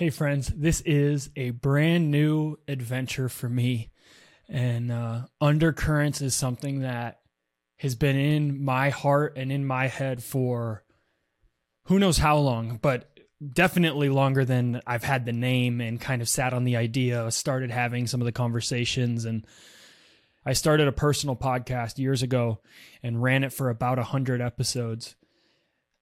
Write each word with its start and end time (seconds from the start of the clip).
Hey, 0.00 0.08
friends, 0.08 0.50
this 0.56 0.80
is 0.86 1.28
a 1.36 1.50
brand 1.50 2.10
new 2.10 2.56
adventure 2.66 3.28
for 3.28 3.50
me. 3.50 3.90
And 4.48 4.90
uh, 4.90 5.26
undercurrents 5.42 6.22
is 6.22 6.34
something 6.34 6.80
that 6.80 7.20
has 7.80 7.96
been 7.96 8.16
in 8.16 8.64
my 8.64 8.88
heart 8.88 9.34
and 9.36 9.52
in 9.52 9.66
my 9.66 9.88
head 9.88 10.22
for 10.22 10.84
who 11.84 11.98
knows 11.98 12.16
how 12.16 12.38
long, 12.38 12.78
but 12.80 13.10
definitely 13.46 14.08
longer 14.08 14.46
than 14.46 14.80
I've 14.86 15.04
had 15.04 15.26
the 15.26 15.34
name 15.34 15.82
and 15.82 16.00
kind 16.00 16.22
of 16.22 16.30
sat 16.30 16.54
on 16.54 16.64
the 16.64 16.76
idea, 16.76 17.30
started 17.30 17.70
having 17.70 18.06
some 18.06 18.22
of 18.22 18.24
the 18.24 18.32
conversations. 18.32 19.26
And 19.26 19.46
I 20.46 20.54
started 20.54 20.88
a 20.88 20.92
personal 20.92 21.36
podcast 21.36 21.98
years 21.98 22.22
ago 22.22 22.62
and 23.02 23.22
ran 23.22 23.44
it 23.44 23.52
for 23.52 23.68
about 23.68 23.98
100 23.98 24.40
episodes. 24.40 25.14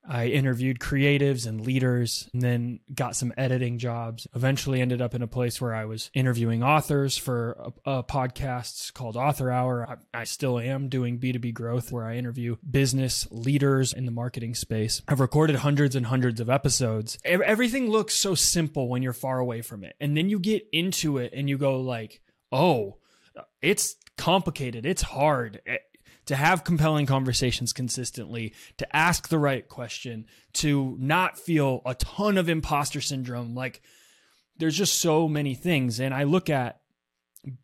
I 0.08 0.26
interviewed 0.26 0.78
creatives 0.78 1.46
and 1.46 1.60
leaders 1.60 2.28
and 2.32 2.42
then 2.42 2.80
got 2.94 3.14
some 3.14 3.32
editing 3.36 3.78
jobs. 3.78 4.26
Eventually 4.34 4.80
ended 4.80 5.02
up 5.02 5.14
in 5.14 5.22
a 5.22 5.26
place 5.26 5.60
where 5.60 5.74
I 5.74 5.84
was 5.84 6.10
interviewing 6.14 6.62
authors 6.62 7.18
for 7.18 7.72
a, 7.84 7.98
a 7.98 8.02
podcast 8.02 8.94
called 8.94 9.16
Author 9.16 9.50
Hour. 9.50 9.98
I, 10.14 10.20
I, 10.20 10.24
still 10.24 10.58
am 10.58 10.88
doing 10.88 11.18
B2B 11.18 11.52
growth 11.52 11.92
where 11.92 12.04
I 12.04 12.16
interview 12.16 12.56
business 12.68 13.28
leaders 13.30 13.92
in 13.92 14.06
the 14.06 14.12
marketing 14.12 14.54
space. 14.54 15.02
I've 15.06 15.20
recorded 15.20 15.56
hundreds 15.56 15.94
and 15.94 16.06
hundreds 16.06 16.40
of 16.40 16.48
episodes. 16.48 17.18
Everything 17.24 17.90
looks 17.90 18.14
so 18.14 18.34
simple 18.34 18.88
when 18.88 19.02
you're 19.02 19.12
far 19.12 19.38
away 19.38 19.60
from 19.60 19.84
it. 19.84 19.94
And 20.00 20.16
then 20.16 20.30
you 20.30 20.38
get 20.38 20.66
into 20.72 21.18
it 21.18 21.32
and 21.34 21.48
you 21.48 21.58
go 21.58 21.80
like, 21.80 22.20
"Oh, 22.50 22.96
it's 23.60 23.96
complicated. 24.16 24.84
It's 24.84 25.02
hard 25.02 25.60
to 26.28 26.36
have 26.36 26.62
compelling 26.62 27.06
conversations 27.06 27.72
consistently, 27.72 28.52
to 28.76 28.96
ask 28.96 29.28
the 29.28 29.38
right 29.38 29.66
question, 29.66 30.26
to 30.52 30.94
not 31.00 31.38
feel 31.38 31.80
a 31.86 31.94
ton 31.94 32.36
of 32.36 32.50
imposter 32.50 33.00
syndrome. 33.00 33.54
Like 33.54 33.80
there's 34.58 34.76
just 34.76 34.98
so 34.98 35.26
many 35.26 35.54
things. 35.54 35.98
And 35.98 36.12
I 36.12 36.24
look 36.24 36.50
at 36.50 36.80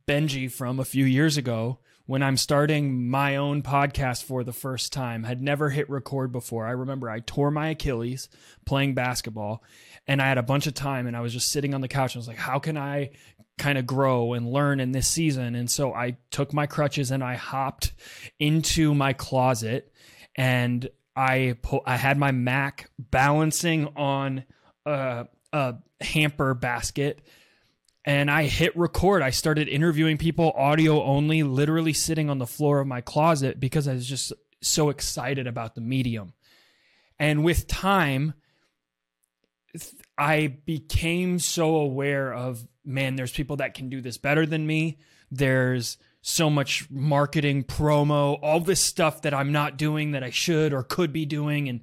Benji 0.08 0.50
from 0.50 0.80
a 0.80 0.84
few 0.84 1.04
years 1.04 1.36
ago 1.36 1.80
when 2.06 2.22
I'm 2.22 2.38
starting 2.38 3.10
my 3.10 3.36
own 3.36 3.62
podcast 3.62 4.24
for 4.24 4.44
the 4.44 4.52
first 4.52 4.94
time, 4.94 5.24
had 5.24 5.42
never 5.42 5.68
hit 5.68 5.90
record 5.90 6.32
before. 6.32 6.66
I 6.66 6.70
remember 6.72 7.10
I 7.10 7.20
tore 7.20 7.50
my 7.50 7.68
Achilles 7.68 8.30
playing 8.64 8.94
basketball 8.94 9.62
and 10.06 10.22
I 10.22 10.28
had 10.28 10.38
a 10.38 10.42
bunch 10.42 10.66
of 10.66 10.72
time 10.72 11.06
and 11.06 11.14
I 11.14 11.20
was 11.20 11.34
just 11.34 11.50
sitting 11.50 11.74
on 11.74 11.82
the 11.82 11.88
couch. 11.88 12.14
And 12.14 12.20
I 12.20 12.22
was 12.22 12.28
like, 12.28 12.38
how 12.38 12.58
can 12.58 12.78
I 12.78 13.10
kind 13.58 13.78
of 13.78 13.86
grow 13.86 14.32
and 14.32 14.50
learn 14.50 14.80
in 14.80 14.92
this 14.92 15.08
season. 15.08 15.54
And 15.54 15.70
so 15.70 15.92
I 15.94 16.16
took 16.30 16.52
my 16.52 16.66
crutches 16.66 17.10
and 17.10 17.22
I 17.22 17.36
hopped 17.36 17.92
into 18.38 18.94
my 18.94 19.12
closet 19.12 19.92
and 20.36 20.88
I 21.16 21.56
I 21.86 21.96
had 21.96 22.18
my 22.18 22.32
Mac 22.32 22.90
balancing 22.98 23.88
on 23.96 24.44
a, 24.84 25.26
a 25.52 25.76
hamper 26.00 26.54
basket 26.54 27.20
and 28.04 28.30
I 28.30 28.44
hit 28.44 28.76
record. 28.76 29.22
I 29.22 29.30
started 29.30 29.68
interviewing 29.68 30.18
people 30.18 30.52
audio 30.56 31.02
only, 31.02 31.42
literally 31.42 31.94
sitting 31.94 32.28
on 32.28 32.38
the 32.38 32.46
floor 32.46 32.80
of 32.80 32.86
my 32.86 33.00
closet 33.00 33.58
because 33.58 33.88
I 33.88 33.94
was 33.94 34.06
just 34.06 34.32
so 34.60 34.90
excited 34.90 35.46
about 35.46 35.74
the 35.74 35.80
medium. 35.80 36.34
And 37.18 37.44
with 37.44 37.66
time, 37.66 38.34
I 40.16 40.58
became 40.64 41.38
so 41.38 41.76
aware 41.76 42.32
of 42.32 42.66
man, 42.84 43.16
there's 43.16 43.32
people 43.32 43.56
that 43.56 43.74
can 43.74 43.88
do 43.88 44.00
this 44.00 44.18
better 44.18 44.46
than 44.46 44.66
me. 44.66 44.98
There's 45.30 45.96
so 46.22 46.48
much 46.50 46.90
marketing, 46.90 47.64
promo, 47.64 48.38
all 48.42 48.60
this 48.60 48.82
stuff 48.82 49.22
that 49.22 49.34
I'm 49.34 49.52
not 49.52 49.76
doing 49.76 50.12
that 50.12 50.22
I 50.22 50.30
should 50.30 50.72
or 50.72 50.82
could 50.82 51.12
be 51.12 51.26
doing. 51.26 51.68
And 51.68 51.80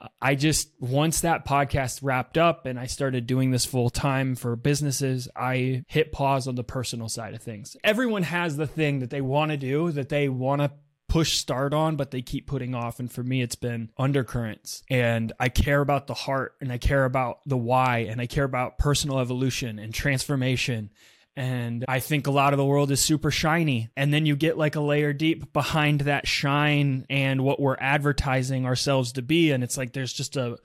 uh, 0.00 0.08
I 0.20 0.34
just, 0.34 0.70
once 0.78 1.20
that 1.20 1.44
podcast 1.44 2.00
wrapped 2.02 2.38
up 2.38 2.66
and 2.66 2.78
I 2.78 2.86
started 2.86 3.26
doing 3.26 3.50
this 3.50 3.64
full 3.64 3.90
time 3.90 4.34
for 4.36 4.54
businesses, 4.54 5.28
I 5.34 5.84
hit 5.88 6.12
pause 6.12 6.46
on 6.46 6.54
the 6.54 6.64
personal 6.64 7.08
side 7.08 7.34
of 7.34 7.42
things. 7.42 7.76
Everyone 7.82 8.22
has 8.24 8.56
the 8.56 8.66
thing 8.66 9.00
that 9.00 9.10
they 9.10 9.20
want 9.20 9.50
to 9.50 9.56
do, 9.56 9.90
that 9.92 10.08
they 10.08 10.28
want 10.28 10.62
to 10.62 10.70
push 11.08 11.38
start 11.38 11.72
on, 11.72 11.96
but 11.96 12.10
they 12.10 12.22
keep 12.22 12.46
putting 12.46 12.74
off. 12.74 13.00
And 13.00 13.10
for 13.10 13.22
me, 13.22 13.42
it's 13.42 13.56
been 13.56 13.90
undercurrents. 13.96 14.82
And 14.90 15.32
I 15.40 15.48
care 15.48 15.80
about 15.80 16.06
the 16.06 16.14
heart 16.14 16.54
and 16.60 16.70
I 16.70 16.78
care 16.78 17.04
about 17.04 17.40
the 17.46 17.56
why 17.56 18.06
and 18.10 18.20
I 18.20 18.26
care 18.26 18.44
about 18.44 18.78
personal 18.78 19.18
evolution 19.18 19.78
and 19.78 19.92
transformation. 19.92 20.90
And 21.34 21.84
I 21.88 22.00
think 22.00 22.26
a 22.26 22.32
lot 22.32 22.52
of 22.52 22.58
the 22.58 22.64
world 22.64 22.90
is 22.90 23.00
super 23.00 23.30
shiny. 23.30 23.90
And 23.96 24.12
then 24.12 24.26
you 24.26 24.36
get 24.36 24.58
like 24.58 24.76
a 24.76 24.80
layer 24.80 25.12
deep 25.12 25.52
behind 25.52 26.02
that 26.02 26.26
shine 26.26 27.06
and 27.08 27.42
what 27.42 27.60
we're 27.60 27.76
advertising 27.78 28.66
ourselves 28.66 29.12
to 29.12 29.22
be. 29.22 29.52
And 29.52 29.64
it's 29.64 29.76
like 29.76 29.92
there's 29.92 30.12
just 30.12 30.36
a, 30.36 30.58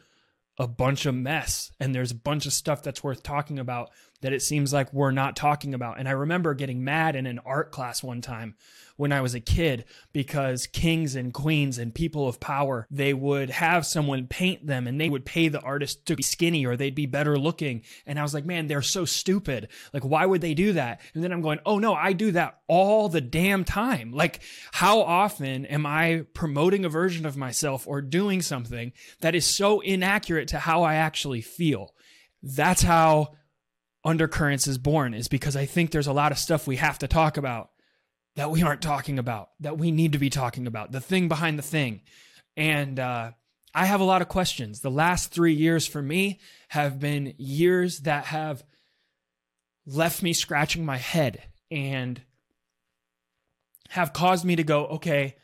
a 0.58 0.68
bunch 0.68 1.06
of 1.06 1.16
mess 1.16 1.72
and 1.80 1.94
there's 1.96 2.12
a 2.12 2.16
bunch 2.16 2.46
of 2.46 2.54
stuff 2.54 2.84
that's 2.84 3.04
worth 3.04 3.24
talking 3.24 3.60
about 3.60 3.90
that 4.24 4.34
it 4.34 4.42
seems 4.42 4.72
like 4.74 4.92
we're 4.94 5.12
not 5.12 5.36
talking 5.36 5.74
about. 5.74 6.00
And 6.00 6.08
I 6.08 6.12
remember 6.12 6.54
getting 6.54 6.84
mad 6.84 7.16
in 7.16 7.26
an 7.26 7.40
art 7.46 7.72
class 7.72 8.02
one 8.02 8.22
time 8.22 8.56
when 8.96 9.12
I 9.12 9.22
was 9.22 9.34
a 9.34 9.40
kid 9.40 9.86
because 10.12 10.68
kings 10.68 11.16
and 11.16 11.34
queens 11.34 11.78
and 11.78 11.94
people 11.94 12.28
of 12.28 12.40
power, 12.40 12.88
they 12.90 13.14
would 13.14 13.50
have 13.50 13.86
someone 13.86 14.28
paint 14.28 14.66
them 14.66 14.88
and 14.88 15.00
they 15.02 15.10
would 15.10 15.26
pay 15.26 15.48
the 15.48 15.60
artist 15.62 16.06
to 16.06 16.16
be 16.16 16.24
skinny 16.24 16.66
or 16.66 16.78
they'd 16.78 16.96
be 16.96 17.06
better 17.06 17.38
looking. 17.38 17.82
And 18.06 18.20
I 18.20 18.24
was 18.24 18.34
like, 18.34 18.46
man, 18.46 18.68
they're 18.68 18.82
so 18.82 19.04
stupid. 19.04 19.70
Like, 19.94 20.06
why 20.06 20.26
would 20.26 20.42
they 20.42 20.54
do 20.54 20.74
that? 20.74 21.02
And 21.14 21.24
then 21.24 21.32
I'm 21.32 21.42
going, 21.42 21.60
oh 21.66 21.80
no, 21.80 21.94
I 21.94 22.14
do 22.14 22.32
that 22.32 22.60
all 22.68 23.10
the 23.10 23.22
damn 23.22 23.64
time. 23.64 24.12
Like, 24.12 24.42
how 24.72 25.02
often 25.02 25.66
am 25.66 25.86
I 25.86 26.26
promoting 26.34 26.86
a 26.86 26.90
version 26.90 27.26
of 27.26 27.36
myself 27.36 27.88
or 27.88 28.00
doing 28.02 28.42
something 28.42 28.94
that 29.22 29.36
is 29.36 29.46
so 29.46 29.80
inaccurate 29.82 30.43
to 30.50 30.60
how 30.60 30.84
I 30.84 30.96
actually 30.96 31.42
feel? 31.42 31.94
That's 32.42 32.82
how 32.82 33.36
undercurrents 34.04 34.68
is 34.68 34.78
born 34.78 35.14
is 35.14 35.28
because 35.28 35.56
I 35.56 35.66
think 35.66 35.92
there's 35.92 36.08
a 36.08 36.14
lot 36.14 36.32
of 36.32 36.38
stuff 36.38 36.68
we 36.68 36.76
have 36.78 37.00
to 37.00 37.08
talk 37.08 37.38
about 37.38 37.70
that 38.36 38.52
we 38.52 38.64
aren't 38.64 38.82
talking 38.82 39.20
about, 39.20 39.50
that 39.60 39.78
we 39.78 39.92
need 39.92 40.14
to 40.14 40.18
be 40.18 40.30
talking 40.30 40.68
about, 40.68 40.92
the 40.92 41.00
thing 41.00 41.28
behind 41.28 41.58
the 41.58 41.64
thing. 41.64 42.02
And 42.58 43.00
uh, 43.00 43.32
I 43.74 43.86
have 43.86 44.02
a 44.02 44.06
lot 44.06 44.22
of 44.22 44.28
questions. 44.28 44.82
The 44.82 44.92
last 44.92 45.32
three 45.32 45.54
years 45.54 45.88
for 45.88 46.02
me 46.02 46.40
have 46.70 47.00
been 47.00 47.34
years 47.38 48.00
that 48.00 48.26
have 48.26 48.64
left 49.86 50.24
me 50.24 50.34
scratching 50.34 50.86
my 50.86 50.98
head 50.98 51.44
and 51.72 52.22
have 53.90 54.14
caused 54.14 54.46
me 54.46 54.56
to 54.56 54.64
go, 54.64 54.86
okay, 54.88 55.36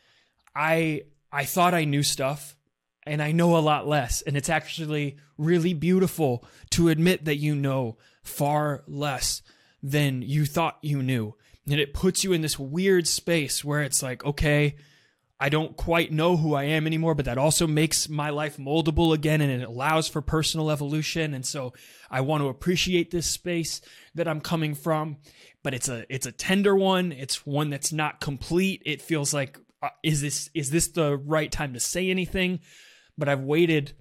I 0.54 1.02
I 1.32 1.44
thought 1.44 1.74
I 1.74 1.84
knew 1.84 2.02
stuff 2.02 2.56
and 3.06 3.22
I 3.22 3.32
know 3.32 3.56
a 3.56 3.58
lot 3.58 3.86
less. 3.86 4.22
And 4.22 4.36
it's 4.36 4.48
actually 4.48 5.16
really 5.38 5.74
beautiful 5.74 6.44
to 6.70 6.88
admit 6.88 7.24
that 7.24 7.36
you 7.36 7.54
know 7.54 7.98
far 8.22 8.82
less 8.86 9.42
than 9.82 10.22
you 10.22 10.44
thought 10.44 10.78
you 10.82 11.02
knew 11.02 11.34
and 11.68 11.80
it 11.80 11.94
puts 11.94 12.24
you 12.24 12.32
in 12.32 12.40
this 12.40 12.58
weird 12.58 13.06
space 13.06 13.64
where 13.64 13.82
it's 13.82 14.02
like, 14.02 14.24
okay, 14.24 14.76
I 15.38 15.48
don't 15.48 15.76
quite 15.76 16.12
know 16.12 16.36
who 16.36 16.54
I 16.54 16.64
am 16.64 16.86
anymore, 16.86 17.14
but 17.14 17.24
that 17.24 17.38
also 17.38 17.66
makes 17.66 18.08
my 18.08 18.30
life 18.30 18.56
moldable 18.56 19.14
again 19.14 19.40
and 19.40 19.62
it 19.62 19.66
allows 19.66 20.08
for 20.08 20.20
personal 20.20 20.70
evolution. 20.70 21.32
And 21.32 21.46
so 21.46 21.72
I 22.10 22.20
want 22.20 22.42
to 22.42 22.48
appreciate 22.48 23.10
this 23.10 23.26
space 23.26 23.80
that 24.14 24.28
I'm 24.28 24.40
coming 24.40 24.74
from, 24.74 25.18
but 25.62 25.72
it's 25.72 25.88
a 25.88 26.04
it's 26.12 26.26
a 26.26 26.32
tender 26.32 26.74
one. 26.74 27.12
It's 27.12 27.46
one 27.46 27.70
that's 27.70 27.92
not 27.92 28.20
complete. 28.20 28.82
It 28.84 29.00
feels 29.00 29.32
like 29.32 29.58
uh, 29.82 29.88
is 30.02 30.20
this 30.20 30.50
is 30.52 30.70
this 30.70 30.88
the 30.88 31.16
right 31.16 31.50
time 31.50 31.72
to 31.72 31.80
say 31.80 32.10
anything? 32.10 32.60
But 33.16 33.28
I've 33.28 33.42
waited 33.42 33.92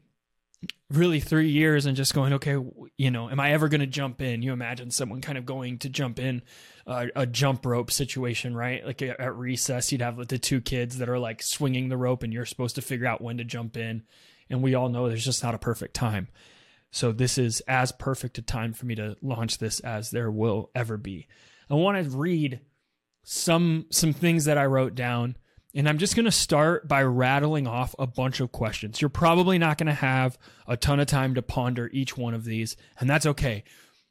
really 0.92 1.20
three 1.20 1.50
years 1.50 1.86
and 1.86 1.96
just 1.96 2.14
going, 2.14 2.34
okay, 2.34 2.58
you 2.98 3.12
know, 3.12 3.30
am 3.30 3.40
I 3.40 3.52
ever 3.52 3.70
going 3.70 3.82
to 3.82 3.88
jump 3.88 4.22
in? 4.22 4.42
You 4.42 4.54
imagine 4.54 4.92
someone 4.92 5.22
kind 5.22 5.38
of 5.38 5.46
going 5.46 5.78
to 5.80 5.90
jump 5.90 6.20
in 6.20 6.42
uh, 6.88 7.08
a 7.16 7.26
jump 7.26 7.66
rope 7.66 7.92
situation, 7.92 8.56
right? 8.56 8.86
Like 8.86 9.02
at 9.02 9.36
recess, 9.36 9.92
you'd 9.92 10.02
have 10.02 10.28
the 10.28 10.40
two 10.40 10.62
kids 10.62 10.98
that 10.98 11.10
are 11.10 11.20
like 11.20 11.44
swinging 11.44 11.90
the 11.90 11.98
rope 11.98 12.24
and 12.24 12.34
you're 12.34 12.46
supposed 12.46 12.76
to 12.76 12.82
figure 12.82 13.08
out 13.08 13.22
when 13.22 13.38
to 13.38 13.44
jump 13.44 13.78
in. 13.78 14.04
And 14.50 14.64
we 14.64 14.74
all 14.74 14.90
know 14.90 15.08
there's 15.08 15.26
just 15.26 15.44
not 15.44 15.54
a 15.54 15.60
perfect 15.60 15.94
time. 15.94 16.28
So 16.92 17.12
this 17.12 17.38
is 17.38 17.62
as 17.62 17.92
perfect 17.92 18.40
a 18.40 18.42
time 18.42 18.74
for 18.74 18.88
me 18.88 18.96
to 18.96 19.16
launch 19.22 19.60
this 19.60 19.80
as 19.82 20.10
there 20.10 20.32
will 20.32 20.72
ever 20.74 20.98
be. 20.98 21.28
I 21.70 21.76
want 21.76 22.04
to 22.04 22.18
read 22.18 22.62
some 23.24 23.86
some 23.92 24.12
things 24.12 24.46
that 24.46 24.58
I 24.58 24.66
wrote 24.66 24.96
down 24.96 25.38
and 25.76 25.88
I'm 25.88 26.00
just 26.00 26.16
going 26.16 26.26
to 26.26 26.32
start 26.32 26.88
by 26.88 27.04
rattling 27.04 27.68
off 27.68 27.94
a 28.00 28.08
bunch 28.08 28.40
of 28.40 28.52
questions. 28.52 29.02
You're 29.02 29.10
probably 29.10 29.58
not 29.58 29.78
going 29.78 29.88
to 29.88 29.94
have 29.94 30.38
a 30.68 30.76
ton 30.76 31.00
of 31.00 31.08
time 31.08 31.36
to 31.36 31.42
ponder 31.42 31.90
each 31.94 32.18
one 32.18 32.34
of 32.34 32.44
these, 32.44 32.76
and 33.00 33.10
that's 33.10 33.26
okay. 33.26 33.64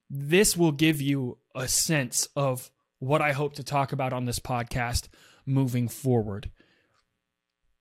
This 0.09 0.57
will 0.57 0.73
give 0.73 1.01
you 1.01 1.39
a 1.55 1.67
sense 1.69 2.29
of 2.37 2.71
what 3.01 3.21
I 3.21 3.33
hope 3.33 3.55
to 3.55 3.65
talk 3.65 3.93
about 3.93 4.13
on 4.13 4.25
this 4.25 4.39
podcast 4.39 5.09
moving 5.45 5.89
forward. 5.89 6.51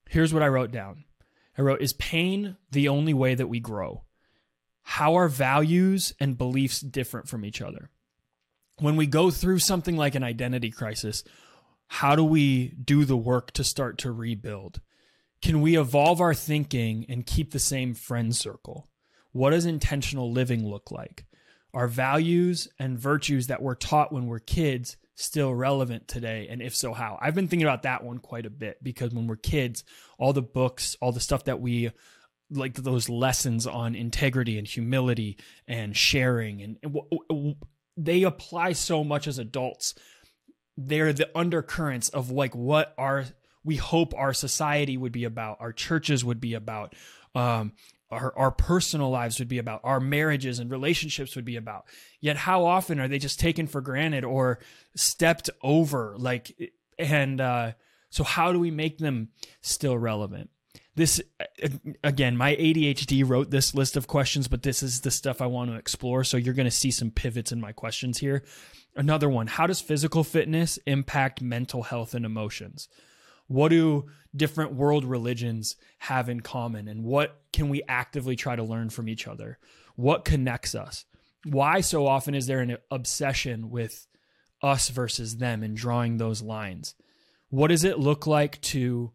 Here's 0.08 0.34
what 0.34 0.42
I 0.42 0.48
wrote 0.48 0.72
down 0.72 1.04
I 1.56 1.62
wrote, 1.62 1.80
Is 1.80 1.92
pain 1.92 2.56
the 2.70 2.88
only 2.88 3.14
way 3.14 3.34
that 3.34 3.48
we 3.48 3.60
grow? 3.60 4.04
How 4.82 5.16
are 5.16 5.28
values 5.28 6.14
and 6.18 6.38
beliefs 6.38 6.80
different 6.80 7.28
from 7.28 7.44
each 7.44 7.60
other? 7.60 7.90
When 8.78 8.96
we 8.96 9.06
go 9.06 9.30
through 9.30 9.58
something 9.58 9.96
like 9.96 10.14
an 10.14 10.22
identity 10.22 10.70
crisis, 10.70 11.24
how 11.88 12.14
do 12.14 12.24
we 12.24 12.68
do 12.82 13.04
the 13.04 13.16
work 13.16 13.52
to 13.52 13.64
start 13.64 13.98
to 13.98 14.12
rebuild? 14.12 14.80
Can 15.42 15.60
we 15.60 15.78
evolve 15.78 16.20
our 16.20 16.34
thinking 16.34 17.06
and 17.08 17.26
keep 17.26 17.52
the 17.52 17.58
same 17.58 17.94
friend 17.94 18.34
circle? 18.34 18.88
What 19.32 19.50
does 19.50 19.66
intentional 19.66 20.32
living 20.32 20.66
look 20.66 20.90
like? 20.90 21.26
are 21.74 21.86
values 21.86 22.68
and 22.78 22.98
virtues 22.98 23.48
that 23.48 23.62
were 23.62 23.74
taught 23.74 24.12
when 24.12 24.26
we're 24.26 24.38
kids 24.38 24.96
still 25.14 25.54
relevant 25.54 26.08
today? 26.08 26.48
And 26.50 26.62
if 26.62 26.74
so, 26.74 26.92
how? 26.92 27.18
I've 27.20 27.34
been 27.34 27.48
thinking 27.48 27.66
about 27.66 27.82
that 27.82 28.02
one 28.02 28.18
quite 28.18 28.46
a 28.46 28.50
bit 28.50 28.82
because 28.82 29.12
when 29.12 29.26
we're 29.26 29.36
kids, 29.36 29.84
all 30.18 30.32
the 30.32 30.42
books, 30.42 30.96
all 31.00 31.12
the 31.12 31.20
stuff 31.20 31.44
that 31.44 31.60
we 31.60 31.90
like 32.50 32.74
those 32.74 33.08
lessons 33.08 33.66
on 33.66 33.94
integrity 33.94 34.58
and 34.58 34.66
humility 34.66 35.36
and 35.66 35.94
sharing 35.94 36.62
and, 36.62 36.78
and 36.82 36.94
w- 36.94 37.22
w- 37.28 37.54
they 37.98 38.22
apply 38.22 38.72
so 38.72 39.04
much 39.04 39.26
as 39.26 39.38
adults 39.38 39.94
they're 40.78 41.12
the 41.12 41.28
undercurrents 41.36 42.08
of 42.10 42.30
like 42.30 42.54
what 42.54 42.94
our 42.96 43.24
we 43.64 43.76
hope 43.76 44.14
our 44.16 44.32
society 44.32 44.96
would 44.96 45.10
be 45.10 45.24
about 45.24 45.56
our 45.60 45.72
churches 45.72 46.24
would 46.24 46.40
be 46.40 46.54
about 46.54 46.94
um 47.34 47.72
our, 48.10 48.32
our 48.38 48.50
personal 48.50 49.10
lives 49.10 49.38
would 49.38 49.48
be 49.48 49.58
about 49.58 49.80
our 49.84 50.00
marriages 50.00 50.60
and 50.60 50.70
relationships 50.70 51.36
would 51.36 51.44
be 51.44 51.56
about. 51.56 51.84
Yet 52.20 52.38
how 52.38 52.64
often 52.64 53.00
are 53.00 53.08
they 53.08 53.18
just 53.18 53.38
taken 53.38 53.66
for 53.66 53.82
granted 53.82 54.24
or 54.24 54.60
stepped 54.94 55.50
over? 55.62 56.14
Like 56.16 56.72
and 56.98 57.40
uh 57.40 57.72
so 58.10 58.24
how 58.24 58.52
do 58.52 58.60
we 58.60 58.70
make 58.70 58.98
them 58.98 59.30
still 59.60 59.98
relevant? 59.98 60.48
This 60.94 61.20
again 62.04 62.36
my 62.36 62.54
adhd 62.54 63.28
wrote 63.28 63.50
this 63.50 63.74
list 63.74 63.96
of 63.96 64.06
questions 64.06 64.48
but 64.48 64.62
this 64.62 64.82
is 64.82 65.02
the 65.02 65.10
stuff 65.10 65.42
i 65.42 65.46
want 65.46 65.70
to 65.70 65.76
explore. 65.76 66.22
So 66.22 66.36
you're 66.36 66.54
going 66.54 66.66
to 66.66 66.70
see 66.70 66.92
some 66.92 67.10
pivots 67.10 67.50
in 67.50 67.60
my 67.60 67.72
questions 67.72 68.18
here 68.18 68.44
another 68.98 69.28
one 69.28 69.46
how 69.46 69.66
does 69.66 69.80
physical 69.80 70.24
fitness 70.24 70.78
impact 70.86 71.40
mental 71.40 71.84
health 71.84 72.14
and 72.14 72.26
emotions 72.26 72.88
what 73.46 73.70
do 73.70 74.06
different 74.36 74.74
world 74.74 75.04
religions 75.04 75.76
have 75.98 76.28
in 76.28 76.40
common 76.40 76.86
and 76.88 77.02
what 77.02 77.40
can 77.52 77.68
we 77.68 77.82
actively 77.88 78.36
try 78.36 78.54
to 78.54 78.62
learn 78.62 78.90
from 78.90 79.08
each 79.08 79.26
other 79.26 79.58
what 79.96 80.24
connects 80.24 80.74
us 80.74 81.06
why 81.44 81.80
so 81.80 82.06
often 82.06 82.34
is 82.34 82.46
there 82.46 82.60
an 82.60 82.76
obsession 82.90 83.70
with 83.70 84.06
us 84.60 84.90
versus 84.90 85.38
them 85.38 85.62
and 85.62 85.76
drawing 85.76 86.16
those 86.18 86.42
lines 86.42 86.94
what 87.50 87.68
does 87.68 87.84
it 87.84 87.98
look 87.98 88.26
like 88.26 88.60
to 88.60 89.12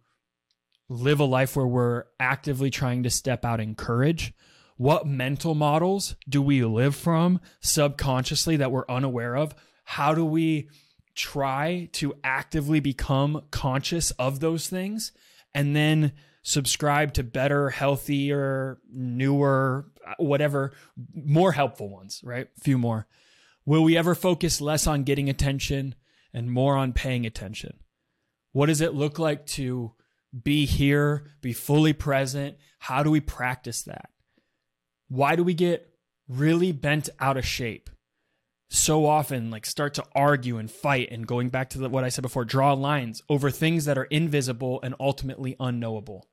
live 0.90 1.20
a 1.20 1.26
life 1.26 1.56
where 1.56 1.68
we're 1.68 2.06
actively 2.20 2.70
trying 2.70 3.04
to 3.04 3.10
step 3.10 3.46
out 3.46 3.60
in 3.60 3.76
courage? 3.76 4.34
What 4.78 5.08
mental 5.08 5.56
models 5.56 6.16
do 6.28 6.42
we 6.42 6.64
live 6.64 6.96
from 6.96 7.40
subconsciously 7.62 8.58
that 8.58 8.72
we're 8.72 8.86
unaware 8.90 9.36
of? 9.36 9.56
How 9.84 10.14
do 10.14 10.26
we 10.26 10.70
try 11.16 11.90
to 11.94 12.16
actively 12.24 12.80
become 12.80 13.44
conscious 13.52 14.12
of 14.12 14.40
those 14.40 14.68
things 14.68 15.12
and 15.54 15.76
then 15.76 16.14
subscribe 16.42 17.14
to 17.14 17.24
better, 17.24 17.70
healthier, 17.70 18.80
newer, 18.92 19.88
whatever, 20.18 20.74
more 21.14 21.52
helpful 21.52 21.90
ones, 21.90 22.22
right? 22.24 22.48
A 22.58 22.62
few 22.62 22.78
more. 22.78 23.08
Will 23.66 23.84
we 23.84 23.98
ever 23.98 24.16
focus 24.16 24.60
less 24.60 24.88
on 24.88 25.04
getting 25.04 25.30
attention 25.30 25.96
and 26.34 26.52
more 26.52 26.76
on 26.76 26.94
paying 26.94 27.26
attention? 27.26 27.78
What 28.52 28.66
does 28.66 28.82
it 28.82 28.94
look 28.94 29.20
like 29.20 29.46
to 29.48 29.94
be 30.42 30.66
here, 30.66 31.32
be 31.42 31.54
fully 31.54 31.94
present. 31.94 32.58
How 32.80 33.04
do 33.04 33.12
we 33.12 33.20
practice 33.20 33.84
that? 33.84 34.10
Why 35.08 35.36
do 35.36 35.44
we 35.44 35.54
get 35.54 35.94
really 36.28 36.72
bent 36.72 37.10
out 37.20 37.38
of 37.38 37.46
shape? 37.46 37.90
So 38.76 39.06
often, 39.06 39.52
like 39.52 39.68
start 39.68 39.94
to 39.94 40.04
argue 40.16 40.58
and 40.58 40.70
fight, 40.70 41.10
and 41.12 41.28
going 41.28 41.50
back 41.50 41.70
to 41.70 41.78
the, 41.78 41.90
what 41.90 42.04
I 42.04 42.10
said 42.10 42.24
before, 42.24 42.44
draw 42.44 42.74
lines 42.74 43.22
over 43.30 43.52
things 43.52 43.86
that 43.86 44.00
are 44.00 44.06
invisible 44.06 44.80
and 44.82 44.96
ultimately 45.00 45.56
unknowable. 45.60 46.28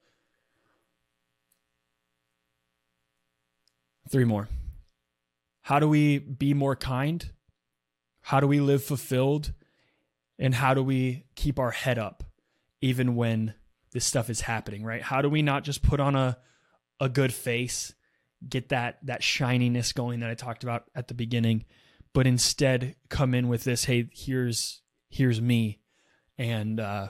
Three 4.09 4.25
more. 4.25 4.49
How 5.61 5.81
do 5.81 5.87
we 5.87 6.19
be 6.19 6.55
more 6.55 6.75
kind? 6.75 7.31
How 8.23 8.41
do 8.41 8.47
we 8.47 8.59
live 8.59 8.83
fulfilled? 8.83 9.53
And 10.39 10.55
how 10.55 10.73
do 10.73 10.83
we 10.83 11.25
keep 11.35 11.59
our 11.59 11.73
head 11.73 11.99
up 11.99 12.25
even 12.81 13.17
when 13.17 13.53
this 13.93 14.07
stuff 14.07 14.31
is 14.31 14.41
happening, 14.41 14.83
right? 14.83 15.03
How 15.03 15.21
do 15.21 15.29
we 15.29 15.43
not 15.43 15.63
just 15.63 15.83
put 15.83 16.01
on 16.01 16.17
a 16.17 16.39
a 16.99 17.11
good 17.11 17.35
face, 17.35 17.93
get 18.49 18.71
that 18.71 18.99
that 19.03 19.23
shininess 19.23 19.93
going 19.93 20.21
that 20.21 20.31
I 20.31 20.35
talked 20.35 20.63
about 20.63 20.85
at 20.95 21.09
the 21.09 21.15
beginning, 21.15 21.67
but 22.13 22.27
instead 22.27 22.97
come 23.09 23.35
in 23.35 23.49
with 23.49 23.65
this, 23.65 23.85
hey, 23.85 24.09
here's 24.13 24.83
here's 25.09 25.41
me. 25.41 25.81
And 26.39 26.81
uh 26.81 27.09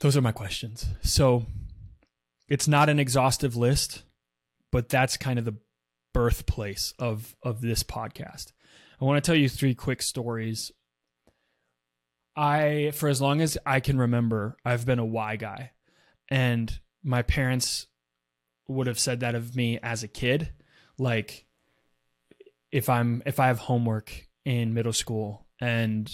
those 0.00 0.16
are 0.16 0.22
my 0.22 0.32
questions. 0.32 0.86
So 1.02 1.46
it's 2.48 2.66
not 2.66 2.88
an 2.88 2.98
exhaustive 2.98 3.54
list, 3.54 4.02
but 4.72 4.88
that's 4.88 5.16
kind 5.16 5.38
of 5.38 5.44
the 5.44 5.56
birthplace 6.12 6.94
of 6.98 7.36
of 7.42 7.60
this 7.60 7.82
podcast. 7.82 8.52
I 9.00 9.04
want 9.04 9.22
to 9.22 9.26
tell 9.26 9.38
you 9.38 9.48
three 9.48 9.74
quick 9.74 10.02
stories 10.02 10.72
I, 12.36 12.92
for 12.94 13.08
as 13.08 13.20
long 13.20 13.40
as 13.40 13.58
I 13.66 13.80
can 13.80 13.98
remember, 13.98 14.56
I've 14.64 14.86
been 14.86 14.98
a 14.98 15.04
why 15.04 15.36
guy. 15.36 15.72
And 16.30 16.78
my 17.02 17.22
parents 17.22 17.86
would 18.68 18.86
have 18.86 18.98
said 18.98 19.20
that 19.20 19.34
of 19.34 19.56
me 19.56 19.78
as 19.82 20.02
a 20.02 20.08
kid. 20.08 20.52
Like, 21.00 21.46
if 22.70 22.88
I'm, 22.88 23.22
if 23.24 23.40
I 23.40 23.46
have 23.46 23.58
homework 23.58 24.12
in 24.44 24.74
middle 24.74 24.92
school 24.92 25.46
and 25.60 26.10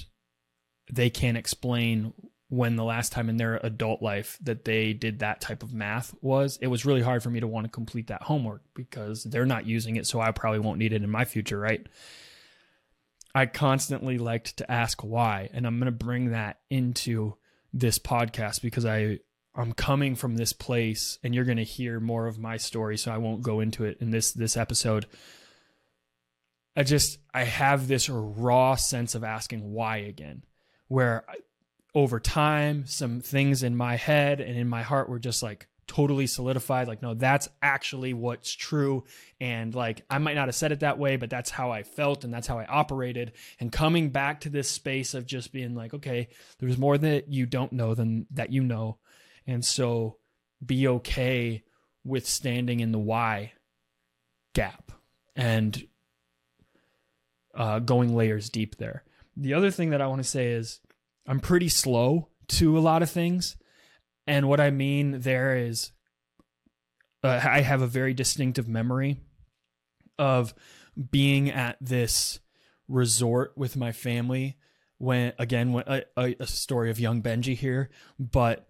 they 0.91 1.11
can't 1.11 1.37
explain 1.37 2.13
when 2.49 2.77
the 2.77 2.85
last 2.85 3.11
time 3.11 3.29
in 3.29 3.37
their 3.37 3.59
adult 3.65 4.01
life 4.01 4.39
that 4.41 4.65
they 4.65 4.93
did 4.93 5.19
that 5.19 5.41
type 5.41 5.65
of 5.65 5.75
math 5.75 6.15
was, 6.23 6.59
it 6.63 6.69
was 6.69 6.87
really 6.87 7.03
hard 7.03 7.23
for 7.23 7.31
me 7.31 7.41
to 7.41 7.49
want 7.49 7.65
to 7.65 7.71
complete 7.71 8.07
that 8.07 8.23
homework 8.23 8.63
because 8.75 9.25
they're 9.25 9.45
not 9.45 9.67
using 9.67 9.97
it. 9.97 10.07
So 10.07 10.21
I 10.21 10.31
probably 10.31 10.61
won't 10.61 10.79
need 10.79 10.93
it 10.93 11.03
in 11.03 11.11
my 11.11 11.25
future, 11.25 11.59
right? 11.59 11.85
I 13.35 13.47
constantly 13.47 14.19
liked 14.19 14.59
to 14.59 14.71
ask 14.71 15.03
why, 15.03 15.51
and 15.53 15.67
I'm 15.67 15.79
going 15.79 15.87
to 15.87 15.93
bring 15.93 16.31
that 16.31 16.61
into 16.71 17.35
this 17.73 17.99
podcast 17.99 18.63
because 18.63 18.87
I 18.87 19.19
I'm 19.57 19.73
coming 19.73 20.15
from 20.15 20.37
this 20.37 20.53
place, 20.53 21.19
and 21.25 21.35
you're 21.35 21.45
going 21.45 21.57
to 21.57 21.65
hear 21.65 21.99
more 21.99 22.27
of 22.27 22.39
my 22.39 22.59
story, 22.59 22.99
so 22.99 23.11
I 23.11 23.19
won't 23.19 23.43
go 23.43 23.61
into 23.61 23.85
it 23.85 23.99
in 24.01 24.11
this 24.11 24.33
this 24.33 24.57
episode. 24.57 25.07
I 26.77 26.83
just 26.83 27.19
I 27.33 27.45
have 27.45 27.89
this 27.89 28.11
raw 28.11 28.75
sense 28.75 29.15
of 29.15 29.25
asking 29.25 29.73
why 29.73 29.99
again, 29.99 30.43
where 30.89 31.25
over 31.95 32.21
time 32.21 32.85
some 32.87 33.23
things 33.23 33.63
in 33.63 33.75
my 33.75 33.97
head 33.97 34.41
and 34.41 34.59
in 34.59 34.69
my 34.69 34.83
heart 34.83 35.09
were 35.09 35.19
just 35.19 35.43
like 35.43 35.67
totally 35.87 36.27
solidified 36.27 36.89
like 36.89 37.01
no 37.01 37.15
that's 37.15 37.49
actually 37.63 38.13
what's 38.13 38.53
true. 38.53 39.05
And 39.41 39.75
like 39.75 40.05
i 40.11 40.19
might 40.19 40.35
not 40.35 40.49
have 40.49 40.55
said 40.55 40.73
it 40.73 40.81
that 40.81 40.99
way 40.99 41.17
but 41.17 41.31
that's 41.31 41.49
how 41.49 41.71
i 41.71 41.83
felt 41.83 42.25
and 42.25 42.35
that's 42.35 42.47
how 42.47 42.59
i 42.59 42.67
operated. 42.67 43.33
And 43.59 43.73
coming 43.73 44.11
back 44.11 44.43
to 44.43 44.51
this 44.51 44.69
space 44.69 45.15
of 45.15 45.25
just 45.25 45.53
being 45.53 45.75
like 45.75 45.95
okay 45.95 46.29
there's 46.59 46.77
more 46.77 46.99
that 46.99 47.33
you 47.33 47.47
don't 47.47 47.73
know 47.73 47.95
than 47.95 48.27
that 48.33 48.53
you 48.53 48.63
know 48.63 48.99
and 49.47 49.65
so 49.65 50.19
be 50.65 50.89
okay 50.89 51.63
with 52.05 52.27
standing 52.27 52.81
in 52.81 52.93
the 52.93 52.99
why 52.99 53.53
gap 54.55 54.93
and 55.35 55.87
uh, 57.55 57.79
going 57.79 58.15
layers 58.15 58.49
deep 58.51 58.77
there. 58.77 59.05
The 59.37 59.55
other 59.55 59.71
thing 59.71 59.91
that 59.91 60.01
i 60.01 60.07
want 60.07 60.23
to 60.23 60.29
say 60.29 60.53
is 60.53 60.81
i'm 61.27 61.41
pretty 61.41 61.69
slow 61.69 62.29
to 62.49 62.79
a 62.79 62.81
lot 62.81 63.03
of 63.03 63.11
things. 63.11 63.57
And 64.27 64.49
what 64.49 64.61
I 64.61 64.71
mean 64.71 65.21
there 65.21 65.57
is, 65.57 65.93
uh, 67.23 67.41
I 67.43 67.61
have 67.61 67.83
a 67.83 67.87
very 67.87 68.15
distinctive 68.15 68.69
memory 68.69 69.21
of 70.19 70.55
being 71.11 71.51
at 71.51 71.77
this 71.81 72.41
resort 72.89 73.53
with 73.57 73.77
my 73.77 73.93
family 73.93 74.57
when 74.99 75.33
again 75.39 75.75
a, 75.87 76.05
a, 76.17 76.47
story 76.47 76.89
of 76.89 77.01
young 77.01 77.21
benji 77.21 77.55
here 77.55 77.91
but 78.19 78.67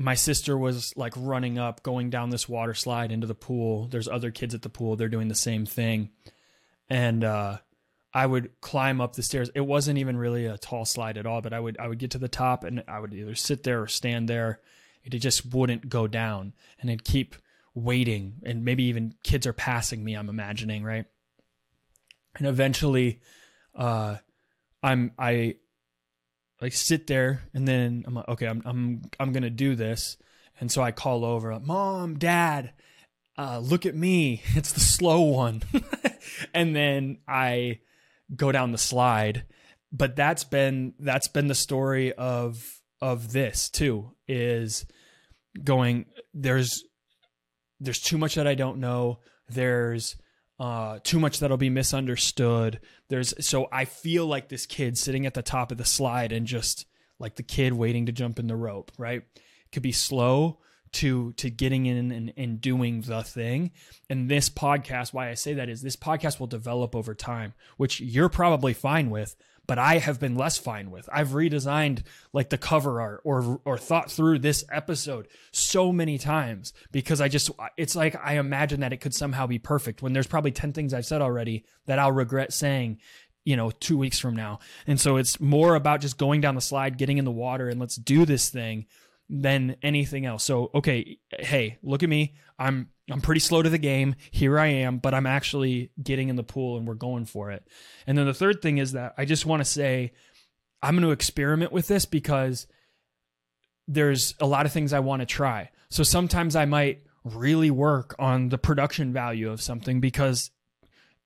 my 0.00 0.14
sister 0.14 0.56
was 0.56 0.92
like 0.96 1.12
running 1.16 1.58
up 1.58 1.82
going 1.82 2.10
down 2.10 2.30
this 2.30 2.48
water 2.48 2.74
slide 2.74 3.12
into 3.12 3.26
the 3.26 3.34
pool 3.34 3.86
there's 3.88 4.08
other 4.08 4.30
kids 4.30 4.54
at 4.54 4.62
the 4.62 4.68
pool 4.68 4.96
they're 4.96 5.08
doing 5.08 5.28
the 5.28 5.34
same 5.34 5.66
thing 5.66 6.10
and 6.88 7.22
uh 7.22 7.58
I 8.12 8.26
would 8.26 8.60
climb 8.60 9.00
up 9.00 9.14
the 9.14 9.22
stairs. 9.22 9.50
It 9.54 9.60
wasn't 9.60 9.98
even 9.98 10.16
really 10.16 10.46
a 10.46 10.58
tall 10.58 10.84
slide 10.84 11.16
at 11.16 11.26
all, 11.26 11.40
but 11.40 11.52
I 11.52 11.60
would 11.60 11.78
I 11.78 11.86
would 11.86 11.98
get 11.98 12.10
to 12.12 12.18
the 12.18 12.28
top 12.28 12.64
and 12.64 12.82
I 12.88 12.98
would 12.98 13.14
either 13.14 13.34
sit 13.34 13.62
there 13.62 13.82
or 13.82 13.86
stand 13.86 14.28
there. 14.28 14.60
It 15.04 15.10
just 15.10 15.46
wouldn't 15.46 15.88
go 15.88 16.06
down, 16.06 16.52
and 16.80 16.90
it'd 16.90 17.04
keep 17.04 17.34
waiting, 17.74 18.34
and 18.44 18.64
maybe 18.64 18.84
even 18.84 19.14
kids 19.22 19.46
are 19.46 19.52
passing 19.52 20.04
me. 20.04 20.14
I'm 20.14 20.28
imagining 20.28 20.82
right, 20.82 21.06
and 22.36 22.46
eventually, 22.46 23.20
uh, 23.74 24.16
I'm 24.82 25.12
I 25.18 25.56
like 26.60 26.72
sit 26.72 27.06
there, 27.06 27.42
and 27.54 27.66
then 27.66 28.04
I'm 28.06 28.14
like, 28.14 28.28
okay, 28.28 28.46
I'm 28.46 28.62
I'm 28.64 29.02
I'm 29.18 29.32
gonna 29.32 29.50
do 29.50 29.74
this, 29.74 30.16
and 30.60 30.70
so 30.70 30.82
I 30.82 30.92
call 30.92 31.24
over, 31.24 31.52
like, 31.52 31.62
mom, 31.62 32.18
dad, 32.18 32.72
uh, 33.38 33.58
look 33.58 33.86
at 33.86 33.94
me, 33.94 34.42
it's 34.54 34.72
the 34.72 34.80
slow 34.80 35.20
one, 35.22 35.62
and 36.54 36.74
then 36.74 37.18
I 37.26 37.80
go 38.34 38.52
down 38.52 38.72
the 38.72 38.78
slide. 38.78 39.44
But 39.92 40.14
that's 40.14 40.44
been 40.44 40.94
that's 40.98 41.28
been 41.28 41.48
the 41.48 41.54
story 41.54 42.12
of 42.12 42.80
of 43.00 43.32
this 43.32 43.70
too 43.70 44.12
is 44.28 44.86
going 45.64 46.06
there's 46.34 46.84
there's 47.80 47.98
too 48.00 48.18
much 48.18 48.34
that 48.34 48.46
I 48.46 48.54
don't 48.54 48.78
know. 48.78 49.18
There's 49.48 50.16
uh, 50.60 50.98
too 51.02 51.18
much 51.18 51.40
that'll 51.40 51.56
be 51.56 51.70
misunderstood. 51.70 52.80
There's 53.08 53.32
so 53.44 53.66
I 53.72 53.86
feel 53.86 54.26
like 54.26 54.50
this 54.50 54.66
kid 54.66 54.98
sitting 54.98 55.24
at 55.24 55.32
the 55.32 55.42
top 55.42 55.72
of 55.72 55.78
the 55.78 55.86
slide 55.86 56.32
and 56.32 56.46
just 56.46 56.84
like 57.18 57.36
the 57.36 57.42
kid 57.42 57.72
waiting 57.72 58.06
to 58.06 58.12
jump 58.12 58.38
in 58.38 58.46
the 58.46 58.56
rope, 58.56 58.92
right? 58.98 59.22
Could 59.72 59.82
be 59.82 59.92
slow 59.92 60.58
to 60.92 61.32
to 61.34 61.48
getting 61.48 61.86
in 61.86 62.12
and, 62.12 62.32
and 62.36 62.60
doing 62.60 63.00
the 63.00 63.22
thing. 63.22 63.70
And 64.10 64.30
this 64.30 64.50
podcast, 64.50 65.14
why 65.14 65.30
I 65.30 65.34
say 65.34 65.54
that 65.54 65.70
is 65.70 65.80
this 65.80 65.96
podcast 65.96 66.38
will 66.38 66.46
develop 66.46 66.94
over 66.94 67.14
time, 67.14 67.54
which 67.78 67.98
you're 68.02 68.28
probably 68.28 68.74
fine 68.74 69.08
with, 69.08 69.36
but 69.70 69.78
I 69.78 69.98
have 69.98 70.18
been 70.18 70.34
less 70.34 70.58
fine 70.58 70.90
with. 70.90 71.08
I've 71.12 71.28
redesigned 71.28 72.02
like 72.32 72.50
the 72.50 72.58
cover 72.58 73.00
art 73.00 73.20
or 73.22 73.60
or 73.64 73.78
thought 73.78 74.10
through 74.10 74.40
this 74.40 74.64
episode 74.68 75.28
so 75.52 75.92
many 75.92 76.18
times 76.18 76.72
because 76.90 77.20
I 77.20 77.28
just 77.28 77.52
it's 77.76 77.94
like 77.94 78.16
I 78.20 78.38
imagine 78.38 78.80
that 78.80 78.92
it 78.92 78.96
could 78.96 79.14
somehow 79.14 79.46
be 79.46 79.60
perfect 79.60 80.02
when 80.02 80.12
there's 80.12 80.26
probably 80.26 80.50
10 80.50 80.72
things 80.72 80.92
I've 80.92 81.06
said 81.06 81.22
already 81.22 81.64
that 81.86 82.00
I'll 82.00 82.10
regret 82.10 82.52
saying 82.52 82.98
you 83.44 83.54
know 83.56 83.70
2 83.70 83.96
weeks 83.96 84.18
from 84.18 84.34
now. 84.34 84.58
And 84.88 85.00
so 85.00 85.18
it's 85.18 85.38
more 85.38 85.76
about 85.76 86.00
just 86.00 86.18
going 86.18 86.40
down 86.40 86.56
the 86.56 86.60
slide, 86.60 86.98
getting 86.98 87.18
in 87.18 87.24
the 87.24 87.30
water 87.30 87.68
and 87.68 87.78
let's 87.78 87.94
do 87.94 88.26
this 88.26 88.50
thing 88.50 88.86
than 89.30 89.76
anything 89.80 90.26
else. 90.26 90.42
So, 90.42 90.70
okay, 90.74 91.18
hey, 91.38 91.78
look 91.82 92.02
at 92.02 92.08
me. 92.08 92.34
I'm 92.58 92.90
I'm 93.10 93.20
pretty 93.20 93.40
slow 93.40 93.62
to 93.62 93.70
the 93.70 93.78
game. 93.78 94.16
Here 94.30 94.58
I 94.58 94.66
am, 94.66 94.98
but 94.98 95.14
I'm 95.14 95.26
actually 95.26 95.90
getting 96.00 96.28
in 96.28 96.36
the 96.36 96.42
pool 96.42 96.76
and 96.76 96.86
we're 96.86 96.94
going 96.94 97.24
for 97.24 97.50
it. 97.50 97.66
And 98.06 98.18
then 98.18 98.26
the 98.26 98.34
third 98.34 98.60
thing 98.60 98.78
is 98.78 98.92
that 98.92 99.14
I 99.16 99.24
just 99.24 99.46
want 99.46 99.60
to 99.60 99.64
say 99.64 100.12
I'm 100.82 100.94
going 100.94 101.06
to 101.06 101.12
experiment 101.12 101.72
with 101.72 101.88
this 101.88 102.04
because 102.04 102.66
there's 103.88 104.34
a 104.40 104.46
lot 104.46 104.66
of 104.66 104.72
things 104.72 104.92
I 104.92 105.00
want 105.00 105.20
to 105.20 105.26
try. 105.26 105.70
So 105.88 106.02
sometimes 106.02 106.54
I 106.54 106.64
might 106.64 107.02
really 107.24 107.70
work 107.70 108.14
on 108.18 108.48
the 108.48 108.58
production 108.58 109.12
value 109.12 109.50
of 109.50 109.60
something 109.60 110.00
because 110.00 110.50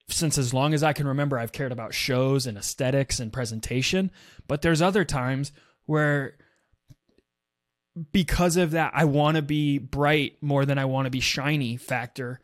since 0.08 0.38
as 0.38 0.52
long 0.52 0.74
as 0.74 0.82
I 0.82 0.92
can 0.92 1.06
remember 1.06 1.38
I've 1.38 1.52
cared 1.52 1.72
about 1.72 1.94
shows 1.94 2.46
and 2.46 2.58
aesthetics 2.58 3.20
and 3.20 3.32
presentation, 3.32 4.10
but 4.46 4.62
there's 4.62 4.82
other 4.82 5.04
times 5.04 5.52
where 5.86 6.36
because 8.12 8.56
of 8.56 8.72
that 8.72 8.92
I 8.94 9.04
want 9.04 9.36
to 9.36 9.42
be 9.42 9.78
bright 9.78 10.42
more 10.42 10.64
than 10.64 10.78
I 10.78 10.84
want 10.84 11.06
to 11.06 11.10
be 11.10 11.20
shiny 11.20 11.76
factor. 11.76 12.40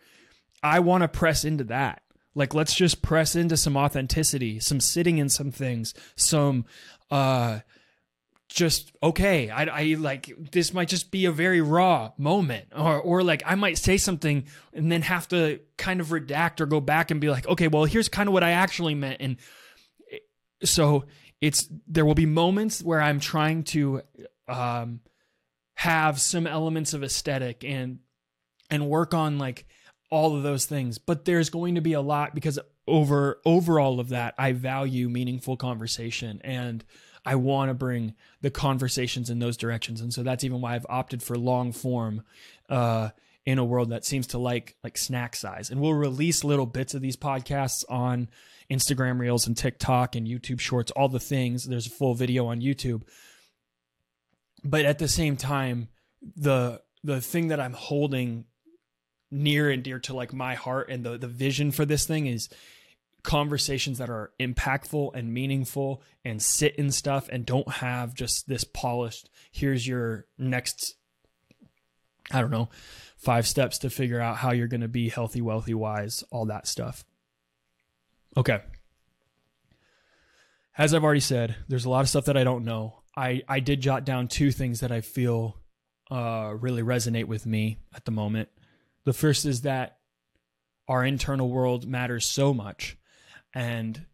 I 0.63 0.81
want 0.81 1.03
to 1.03 1.09
press 1.09 1.45
into 1.45 1.65
that. 1.65 2.03
Like 2.35 2.55
let's 2.55 2.75
just 2.75 3.03
press 3.03 3.35
into 3.35 3.57
some 3.57 3.77
authenticity, 3.77 4.61
some 4.61 4.81
sitting 4.81 5.19
in 5.19 5.29
some 5.29 5.51
things, 5.51 5.95
some 6.17 6.65
uh 7.11 7.61
just 8.51 8.93
okay 9.01 9.49
I, 9.49 9.65
I 9.65 9.95
like 9.95 10.35
this 10.51 10.75
might 10.75 10.89
just 10.89 11.13
be 11.13 11.25
a 11.27 11.33
very 11.33 11.61
raw 11.61 12.11
moment 12.19 12.67
or 12.77 13.01
or 13.01 13.23
like 13.23 13.45
i 13.47 13.55
might 13.55 13.79
say 13.79 13.97
something 13.97 14.45
and 14.73 14.91
then 14.91 15.03
have 15.03 15.29
to 15.29 15.61
kind 15.77 16.01
of 16.01 16.09
redact 16.09 16.61
or 16.61 16.67
go 16.67 16.81
back 16.81 17.13
and 17.13 17.21
be 17.21 17.31
like 17.31 17.47
okay 17.47 17.69
well 17.69 17.85
here's 17.85 18.09
kind 18.09 18.29
of 18.29 18.33
what 18.33 18.43
i 18.43 18.51
actually 18.51 18.97
meant 18.97 19.19
and 19.21 19.37
so 20.65 21.05
it's 21.41 21.69
there 21.87 22.05
will 22.05 22.17
be 22.17 22.27
moments 22.27 22.83
where 22.83 23.01
i'm 23.01 23.21
trying 23.21 23.63
to 23.63 24.03
um 24.49 25.01
have 25.81 26.21
some 26.21 26.47
elements 26.47 26.93
of 26.93 27.03
aesthetic 27.03 27.65
and 27.65 28.01
and 28.69 28.87
work 28.87 29.15
on 29.15 29.39
like 29.39 29.65
all 30.11 30.37
of 30.37 30.43
those 30.43 30.67
things. 30.67 30.99
But 30.99 31.25
there's 31.25 31.49
going 31.49 31.77
to 31.77 31.81
be 31.81 31.95
a 31.95 32.03
lot 32.03 32.35
because 32.35 32.59
over 32.87 33.41
over 33.47 33.81
all 33.81 33.99
of 33.99 34.11
that 34.11 34.35
i 34.37 34.53
value 34.53 35.09
meaningful 35.09 35.57
conversation 35.57 36.41
and 36.43 36.85
i 37.25 37.35
want 37.35 37.71
to 37.71 37.75
bring 37.75 38.15
the 38.43 38.51
conversations 38.51 39.31
in 39.31 39.39
those 39.39 39.57
directions. 39.57 40.03
And 40.03 40.13
so 40.13 40.23
that's 40.23 40.45
even 40.45 40.61
why 40.61 40.75
i've 40.75 40.87
opted 40.87 41.23
for 41.23 41.39
long 41.39 41.73
form 41.73 42.25
uh 42.69 43.09
in 43.47 43.59
a 43.59 43.65
world 43.65 43.89
that 43.89 44.05
seems 44.05 44.27
to 44.29 44.39
like 44.39 44.77
like 44.85 44.99
snack 44.99 45.35
size. 45.35 45.71
And 45.71 45.81
we'll 45.81 45.95
release 45.95 46.45
little 46.45 46.67
bits 46.67 46.93
of 46.93 47.01
these 47.01 47.17
podcasts 47.17 47.85
on 47.89 48.29
instagram 48.71 49.19
reels 49.19 49.47
and 49.47 49.57
tiktok 49.57 50.15
and 50.15 50.27
youtube 50.27 50.61
shorts 50.61 50.91
all 50.91 51.09
the 51.09 51.19
things. 51.19 51.65
There's 51.65 51.87
a 51.87 51.91
full 51.91 52.15
video 52.15 52.49
on 52.49 52.61
youtube 52.61 53.05
but 54.65 54.85
at 54.85 54.99
the 54.99 55.09
same 55.09 55.37
time 55.37 55.89
the 56.37 56.81
the 57.03 57.21
thing 57.21 57.49
that 57.49 57.61
i'm 57.61 57.73
holding 57.73 58.45
near 59.31 59.71
and 59.71 59.83
dear 59.83 59.99
to 59.99 60.15
like 60.15 60.33
my 60.33 60.55
heart 60.55 60.89
and 60.91 61.05
the 61.05 61.17
the 61.17 61.29
vision 61.29 61.71
for 61.71 61.85
this 61.85 62.07
thing 62.07 62.27
is 62.27 62.49
conversations 63.23 63.99
that 63.99 64.09
are 64.09 64.33
impactful 64.41 65.15
and 65.15 65.33
meaningful 65.33 66.03
and 66.25 66.43
sit 66.43 66.75
in 66.77 66.91
stuff 66.91 67.29
and 67.31 67.45
don't 67.45 67.71
have 67.71 68.15
just 68.15 68.49
this 68.49 68.65
polished 68.65 69.29
here's 69.53 69.87
your 69.87 70.27
next 70.39 70.97
i 72.31 72.41
don't 72.41 72.51
know 72.51 72.69
five 73.21 73.47
steps 73.47 73.79
to 73.79 73.91
figure 73.91 74.21
out 74.21 74.39
how 74.39 74.51
you're 74.51 74.67
going 74.67 74.81
to 74.81 74.89
be 74.89 75.11
healthy 75.11 75.43
wealthy 75.43 75.75
wise 75.75 76.25
all 76.31 76.47
that 76.47 76.67
stuff. 76.67 77.05
Okay. 78.37 78.61
As 80.79 80.95
i've 80.95 81.05
already 81.05 81.21
said 81.21 81.57
there's 81.69 81.85
a 81.85 81.91
lot 81.91 82.01
of 82.01 82.09
stuff 82.09 82.25
that 82.25 82.37
i 82.37 82.45
don't 82.45 82.65
know 82.65 83.00
I 83.17 83.43
I 83.49 83.61
did 83.61 83.81
jot 83.81 84.05
down 84.05 84.29
two 84.29 84.51
things 84.51 84.81
that 84.81 84.93
I 84.93 85.01
feel 85.01 85.57
uh, 86.11 86.55
really 86.59 86.83
resonate 86.83 87.27
with 87.27 87.47
me 87.47 87.79
at 87.95 88.05
the 88.05 88.11
moment. 88.11 88.49
The 89.05 89.13
first 89.13 89.45
is 89.45 89.63
that 89.63 89.99
our 90.89 91.05
internal 91.05 91.49
world 91.49 91.87
matters 91.87 92.27
so 92.27 92.53
much, 92.53 92.97
and 93.55 94.07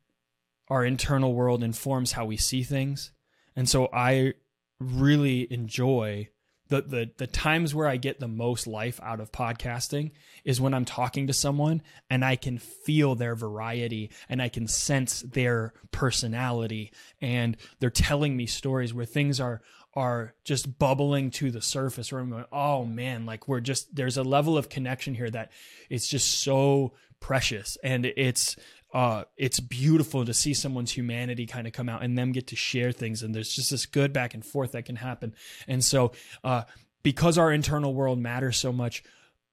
our 0.69 0.85
internal 0.85 1.35
world 1.35 1.63
informs 1.63 2.13
how 2.13 2.25
we 2.25 2.37
see 2.37 2.63
things. 2.63 3.13
And 3.55 3.69
so 3.69 3.89
I 3.93 4.35
really 4.79 5.51
enjoy 5.51 6.29
the 6.69 6.83
the 6.83 7.11
the 7.17 7.27
times 7.27 7.75
where 7.75 7.87
I 7.87 7.97
get 7.97 8.21
the 8.21 8.29
most 8.29 8.67
life 8.67 9.01
out 9.03 9.21
of 9.21 9.33
podcasting 9.33 10.13
is 10.45 10.61
when 10.61 10.75
I'm 10.75 10.85
talking 10.85 11.27
to 11.29 11.33
someone 11.33 11.83
and 12.11 12.25
I 12.25 12.37
can 12.37 12.59
feel 12.59 13.15
their 13.15 13.35
variety 13.35 14.11
and 14.29 14.43
I 14.43 14.49
can 14.49 14.67
sense 14.67 15.21
their 15.23 15.73
personality 15.93 16.93
and 17.21 17.57
they're 17.79 17.91
telling 17.91 18.37
me 18.37 18.47
stories 18.47 18.93
where 18.93 19.07
things 19.07 19.41
are 19.41 19.63
are 19.95 20.35
just 20.45 20.79
bubbling 20.79 21.31
to 21.31 21.51
the 21.51 21.63
surface 21.63 22.13
where 22.13 22.21
I'm 22.21 22.31
going, 22.31 22.45
oh 22.53 22.85
man, 22.85 23.25
like 23.25 23.49
we're 23.49 23.61
just 23.61 23.95
there's 23.97 24.19
a 24.19 24.23
level 24.23 24.59
of 24.59 24.69
connection 24.69 25.15
here 25.15 25.31
that 25.31 25.51
it's 25.89 26.07
just 26.07 26.43
so 26.43 26.93
precious. 27.19 27.79
And 27.83 28.05
it's 28.05 28.57
uh, 28.95 29.25
it's 29.37 29.61
beautiful 29.61 30.25
to 30.25 30.33
see 30.33 30.55
someone's 30.55 30.93
humanity 30.93 31.47
kind 31.47 31.67
of 31.67 31.73
come 31.73 31.89
out 31.89 32.03
and 32.03 32.17
them 32.17 32.33
get 32.33 32.47
to 32.49 32.57
share 32.57 32.93
things. 32.93 33.23
And 33.23 33.35
there's 33.35 33.55
just 33.55 33.71
this 33.71 33.87
good 33.87 34.13
back 34.13 34.35
and 34.35 34.45
forth 34.45 34.73
that 34.73 34.85
can 34.85 34.97
happen. 34.97 35.35
And 35.67 35.85
so, 35.85 36.13
uh, 36.45 36.63
because 37.03 37.39
our 37.39 37.53
internal 37.53 37.95
world 37.95 38.19
matters 38.19 38.57
so 38.57 38.73
much, 38.73 39.03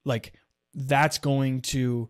like 0.06 0.34
that's 0.74 1.18
going 1.18 1.62
to 1.62 2.10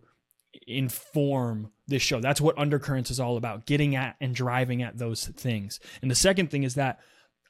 inform 0.66 1.70
this 1.86 2.02
show. 2.02 2.20
That's 2.20 2.40
what 2.40 2.58
Undercurrents 2.58 3.10
is 3.10 3.20
all 3.20 3.36
about, 3.36 3.66
getting 3.66 3.96
at 3.96 4.16
and 4.20 4.34
driving 4.34 4.82
at 4.82 4.98
those 4.98 5.26
things. 5.26 5.80
And 6.02 6.10
the 6.10 6.14
second 6.14 6.50
thing 6.50 6.62
is 6.62 6.74
that 6.74 7.00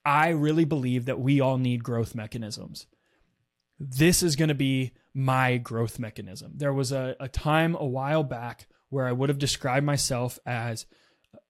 I 0.04 0.30
really 0.30 0.64
believe 0.64 1.06
that 1.06 1.20
we 1.20 1.40
all 1.40 1.58
need 1.58 1.84
growth 1.84 2.14
mechanisms. 2.14 2.86
This 3.78 4.22
is 4.22 4.36
going 4.36 4.48
to 4.48 4.54
be 4.54 4.92
my 5.14 5.56
growth 5.58 5.98
mechanism. 5.98 6.52
There 6.56 6.72
was 6.72 6.92
a, 6.92 7.16
a 7.20 7.28
time 7.28 7.76
a 7.76 7.86
while 7.86 8.22
back 8.22 8.66
where 8.94 9.06
I 9.06 9.12
would 9.12 9.28
have 9.28 9.38
described 9.38 9.84
myself 9.84 10.38
as 10.46 10.86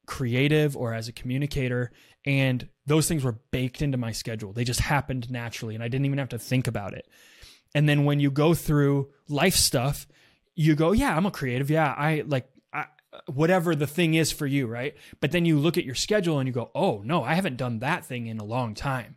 creative 0.06 0.76
or 0.76 0.94
as 0.94 1.08
a 1.08 1.12
communicator 1.12 1.92
and 2.26 2.68
those 2.86 3.06
things 3.06 3.22
were 3.22 3.38
baked 3.50 3.82
into 3.82 3.98
my 3.98 4.12
schedule. 4.12 4.52
They 4.52 4.64
just 4.64 4.80
happened 4.80 5.30
naturally 5.30 5.74
and 5.74 5.84
I 5.84 5.88
didn't 5.88 6.06
even 6.06 6.18
have 6.18 6.30
to 6.30 6.38
think 6.38 6.66
about 6.66 6.94
it. 6.94 7.06
And 7.74 7.88
then 7.88 8.04
when 8.04 8.20
you 8.20 8.30
go 8.30 8.54
through 8.54 9.10
life 9.28 9.54
stuff, 9.54 10.06
you 10.54 10.74
go, 10.74 10.92
yeah, 10.92 11.16
I'm 11.16 11.26
a 11.26 11.30
creative. 11.30 11.70
Yeah, 11.70 11.92
I 11.96 12.24
like 12.26 12.48
I, 12.72 12.86
whatever 13.26 13.74
the 13.74 13.86
thing 13.86 14.14
is 14.14 14.32
for 14.32 14.46
you, 14.46 14.66
right? 14.66 14.96
But 15.20 15.32
then 15.32 15.44
you 15.44 15.58
look 15.58 15.76
at 15.76 15.84
your 15.84 15.94
schedule 15.94 16.38
and 16.38 16.46
you 16.46 16.52
go, 16.52 16.70
"Oh, 16.74 17.02
no, 17.04 17.22
I 17.24 17.34
haven't 17.34 17.56
done 17.56 17.80
that 17.80 18.04
thing 18.04 18.26
in 18.26 18.38
a 18.38 18.44
long 18.44 18.74
time." 18.74 19.16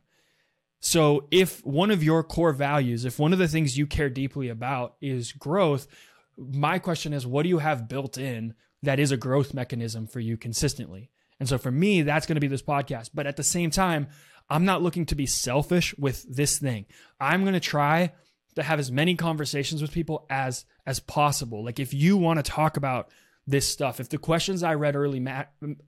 So, 0.80 1.28
if 1.32 1.66
one 1.66 1.92
of 1.92 2.04
your 2.04 2.24
core 2.24 2.54
values, 2.54 3.06
if 3.06 3.20
one 3.20 3.34
of 3.34 3.40
the 3.40 3.48
things 3.48 3.78
you 3.78 3.88
care 3.88 4.10
deeply 4.10 4.50
about 4.50 4.96
is 5.02 5.32
growth, 5.32 5.88
my 6.38 6.80
question 6.80 7.14
is 7.14 7.26
what 7.26 7.44
do 7.44 7.50
you 7.50 7.60
have 7.60 7.88
built 7.88 8.18
in 8.18 8.54
that 8.84 9.00
is 9.00 9.12
a 9.12 9.18
growth 9.18 9.54
mechanism 9.54 10.08
for 10.08 10.20
you 10.20 10.38
consistently? 10.38 11.10
And 11.40 11.48
so 11.48 11.58
for 11.58 11.72
me, 11.72 12.02
that's 12.02 12.26
going 12.26 12.36
to 12.36 12.42
be 12.42 12.48
this 12.48 12.62
podcast. 12.62 13.12
But 13.14 13.28
at 13.28 13.38
the 13.38 13.44
same 13.44 13.70
time, 13.70 14.08
I'm 14.50 14.66
not 14.66 14.82
looking 14.82 15.06
to 15.08 15.16
be 15.16 15.26
selfish 15.26 15.96
with 15.98 16.24
this 16.34 16.58
thing. 16.58 16.86
I'm 17.20 17.42
going 17.42 17.54
to 17.54 17.60
try 17.60 18.14
to 18.56 18.64
have 18.64 18.80
as 18.80 18.92
many 18.92 19.16
conversations 19.16 19.82
with 19.82 19.92
people 19.92 20.26
as 20.30 20.66
as 20.86 21.00
possible. 21.00 21.64
Like 21.64 21.80
if 21.80 21.94
you 21.94 22.18
want 22.18 22.44
to 22.44 22.52
talk 22.52 22.78
about 22.78 23.10
this 23.46 23.68
stuff, 23.68 24.00
if 24.00 24.10
the 24.10 24.18
questions 24.18 24.64
I 24.64 24.74
read 24.76 24.96
early 24.96 25.26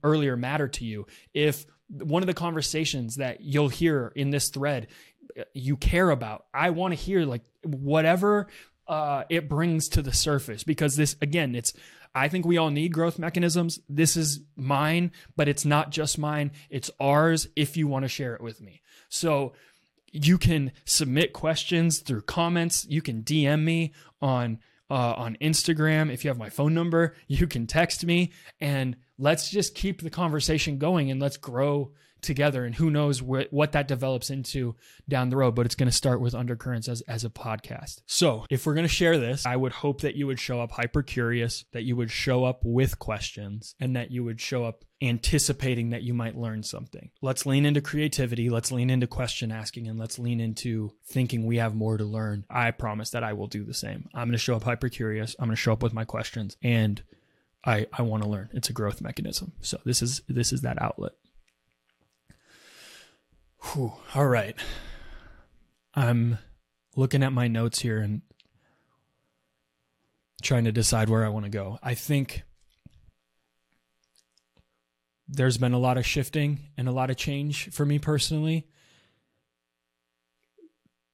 earlier 0.04 0.36
matter 0.36 0.68
to 0.68 0.84
you, 0.84 1.06
if 1.34 1.66
one 1.88 2.22
of 2.22 2.28
the 2.28 2.34
conversations 2.34 3.16
that 3.16 3.40
you'll 3.40 3.68
hear 3.68 4.12
in 4.14 4.30
this 4.30 4.50
thread 4.50 4.86
uh, 5.38 5.42
you 5.52 5.76
care 5.76 6.10
about, 6.10 6.46
I 6.54 6.70
want 6.70 6.92
to 6.92 7.00
hear 7.00 7.24
like 7.24 7.42
whatever 7.64 8.46
uh, 8.90 9.24
it 9.30 9.48
brings 9.48 9.88
to 9.88 10.02
the 10.02 10.12
surface 10.12 10.64
because 10.64 10.96
this 10.96 11.16
again 11.22 11.54
it's 11.54 11.72
i 12.12 12.26
think 12.28 12.44
we 12.44 12.58
all 12.58 12.70
need 12.70 12.92
growth 12.92 13.18
mechanisms. 13.18 13.78
This 13.88 14.16
is 14.16 14.40
mine 14.56 15.12
but 15.36 15.48
it's 15.48 15.64
not 15.64 15.90
just 15.90 16.18
mine. 16.18 16.50
It's 16.68 16.90
ours 17.00 17.46
if 17.54 17.76
you 17.76 17.86
want 17.86 18.04
to 18.04 18.08
share 18.08 18.34
it 18.34 18.42
with 18.42 18.60
me. 18.60 18.82
So 19.08 19.52
you 20.12 20.38
can 20.38 20.72
submit 20.84 21.32
questions 21.32 22.00
through 22.00 22.22
comments. 22.22 22.84
You 22.88 23.00
can 23.00 23.22
dm 23.22 23.62
me 23.62 23.92
on 24.20 24.58
uh, 24.90 25.14
on 25.16 25.36
Instagram. 25.40 26.12
If 26.12 26.24
you 26.24 26.30
have 26.30 26.38
my 26.38 26.50
phone 26.50 26.74
number, 26.74 27.14
you 27.28 27.46
can 27.46 27.68
text 27.68 28.04
me. 28.04 28.32
And 28.60 28.96
let's 29.18 29.48
just 29.48 29.76
keep 29.76 30.02
the 30.02 30.10
conversation 30.10 30.78
going 30.78 31.12
and 31.12 31.20
let's 31.20 31.36
grow 31.36 31.92
together. 32.22 32.64
And 32.64 32.74
who 32.74 32.90
knows 32.90 33.20
wh- 33.20 33.52
what 33.52 33.72
that 33.72 33.88
develops 33.88 34.30
into 34.30 34.76
down 35.08 35.30
the 35.30 35.36
road, 35.36 35.54
but 35.54 35.66
it's 35.66 35.74
going 35.74 35.88
to 35.88 35.96
start 35.96 36.20
with 36.20 36.34
undercurrents 36.34 36.88
as, 36.88 37.00
as 37.02 37.24
a 37.24 37.30
podcast. 37.30 38.02
So 38.06 38.46
if 38.50 38.66
we're 38.66 38.74
going 38.74 38.86
to 38.86 38.92
share 38.92 39.18
this, 39.18 39.46
I 39.46 39.56
would 39.56 39.72
hope 39.72 40.02
that 40.02 40.16
you 40.16 40.26
would 40.26 40.40
show 40.40 40.60
up 40.60 40.72
hyper 40.72 41.02
curious, 41.02 41.64
that 41.72 41.84
you 41.84 41.96
would 41.96 42.10
show 42.10 42.44
up 42.44 42.60
with 42.64 42.98
questions, 42.98 43.74
and 43.80 43.96
that 43.96 44.10
you 44.10 44.24
would 44.24 44.40
show 44.40 44.64
up 44.64 44.84
anticipating 45.02 45.90
that 45.90 46.02
you 46.02 46.12
might 46.12 46.36
learn 46.36 46.62
something. 46.62 47.10
Let's 47.22 47.46
lean 47.46 47.64
into 47.64 47.80
creativity. 47.80 48.50
Let's 48.50 48.70
lean 48.70 48.90
into 48.90 49.06
question 49.06 49.50
asking 49.50 49.88
and 49.88 49.98
let's 49.98 50.18
lean 50.18 50.40
into 50.40 50.92
thinking 51.06 51.46
we 51.46 51.56
have 51.56 51.74
more 51.74 51.96
to 51.96 52.04
learn. 52.04 52.44
I 52.50 52.70
promise 52.70 53.10
that 53.10 53.24
I 53.24 53.32
will 53.32 53.46
do 53.46 53.64
the 53.64 53.74
same. 53.74 54.08
I'm 54.14 54.28
going 54.28 54.32
to 54.32 54.38
show 54.38 54.56
up 54.56 54.64
hyper 54.64 54.88
curious. 54.88 55.34
I'm 55.38 55.46
going 55.46 55.56
to 55.56 55.60
show 55.60 55.72
up 55.72 55.82
with 55.82 55.94
my 55.94 56.04
questions 56.04 56.56
and 56.62 57.02
I, 57.64 57.86
I 57.92 58.02
want 58.02 58.22
to 58.22 58.28
learn. 58.28 58.50
It's 58.52 58.70
a 58.70 58.74
growth 58.74 59.00
mechanism. 59.00 59.52
So 59.60 59.78
this 59.84 60.02
is 60.02 60.22
this 60.28 60.52
is 60.52 60.62
that 60.62 60.80
outlet. 60.80 61.12
Whew. 63.62 63.92
All 64.14 64.26
right. 64.26 64.56
I'm 65.94 66.38
looking 66.96 67.22
at 67.22 67.32
my 67.32 67.48
notes 67.48 67.80
here 67.80 67.98
and 67.98 68.22
trying 70.42 70.64
to 70.64 70.72
decide 70.72 71.08
where 71.08 71.24
I 71.24 71.28
want 71.28 71.44
to 71.44 71.50
go. 71.50 71.78
I 71.82 71.94
think 71.94 72.42
there's 75.28 75.58
been 75.58 75.72
a 75.72 75.78
lot 75.78 75.98
of 75.98 76.06
shifting 76.06 76.58
and 76.76 76.88
a 76.88 76.92
lot 76.92 77.10
of 77.10 77.16
change 77.16 77.70
for 77.70 77.86
me 77.86 77.98
personally. 77.98 78.66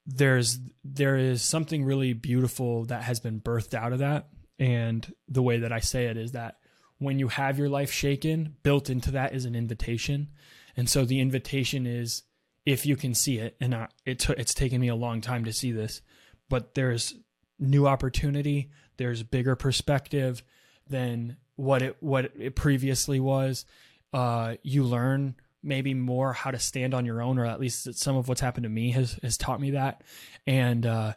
There's 0.07 0.59
there 0.85 1.17
is 1.17 1.43
something 1.43 1.85
really 1.85 2.13
beautiful 2.13 2.85
that 2.87 3.03
has 3.03 3.19
been 3.19 3.41
birthed 3.41 3.75
out 3.75 3.93
of 3.93 3.99
that 3.99 4.29
and 4.59 5.13
the 5.29 5.43
way 5.43 5.59
that 5.59 5.73
I 5.73 5.81
say 5.81 6.07
it 6.07 6.17
is 6.17 6.33
that 6.33 6.57
when 6.99 7.19
you 7.19 7.29
have 7.29 7.59
your 7.59 7.69
life 7.69 7.93
shaken, 7.93 8.57
built 8.63 8.89
into 8.89 9.11
that 9.11 9.35
is 9.35 9.45
an 9.45 9.55
invitation. 9.55 10.29
And 10.77 10.89
so 10.89 11.05
the 11.05 11.21
invitation 11.21 11.87
is 11.87 12.23
if 12.67 12.85
you 12.85 12.97
can 12.97 13.15
see 13.15 13.39
it, 13.39 13.57
and 13.61 13.75
I, 13.75 13.89
it 14.05 14.19
t- 14.19 14.35
it's 14.37 14.53
taken 14.53 14.81
me 14.81 14.89
a 14.89 14.97
long 14.97 15.21
time 15.21 15.45
to 15.45 15.53
see 15.53 15.71
this, 15.71 16.03
but 16.51 16.75
there's 16.75 17.15
new 17.59 17.87
opportunity, 17.87 18.71
there's 18.97 19.23
bigger 19.23 19.55
perspective 19.55 20.43
than 20.89 21.37
what 21.55 21.81
it 21.81 21.97
what 22.01 22.33
it 22.37 22.57
previously 22.57 23.21
was. 23.21 23.65
Uh, 24.13 24.57
you 24.63 24.83
learn 24.83 25.37
maybe 25.63 25.95
more 25.95 26.33
how 26.33 26.51
to 26.51 26.59
stand 26.59 26.93
on 26.93 27.07
your 27.07 27.23
own, 27.23 27.39
or 27.39 27.47
at 27.47 27.61
least 27.61 27.95
some 27.95 28.17
of 28.17 28.29
what's 28.29 28.41
happened 28.41 28.65
to 28.65 28.71
me 28.71 28.91
has 28.91 29.19
has 29.23 29.39
taught 29.39 29.61
me 29.61 29.71
that, 29.71 30.03
and 30.47 30.85
uh, 30.85 31.15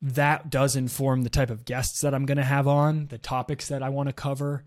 that 0.00 0.48
does 0.48 0.76
inform 0.76 1.22
the 1.22 1.30
type 1.30 1.50
of 1.50 1.64
guests 1.64 2.02
that 2.02 2.14
I'm 2.14 2.26
going 2.26 2.38
to 2.38 2.44
have 2.44 2.68
on, 2.68 3.08
the 3.08 3.18
topics 3.18 3.68
that 3.68 3.82
I 3.82 3.88
want 3.88 4.08
to 4.08 4.12
cover, 4.12 4.64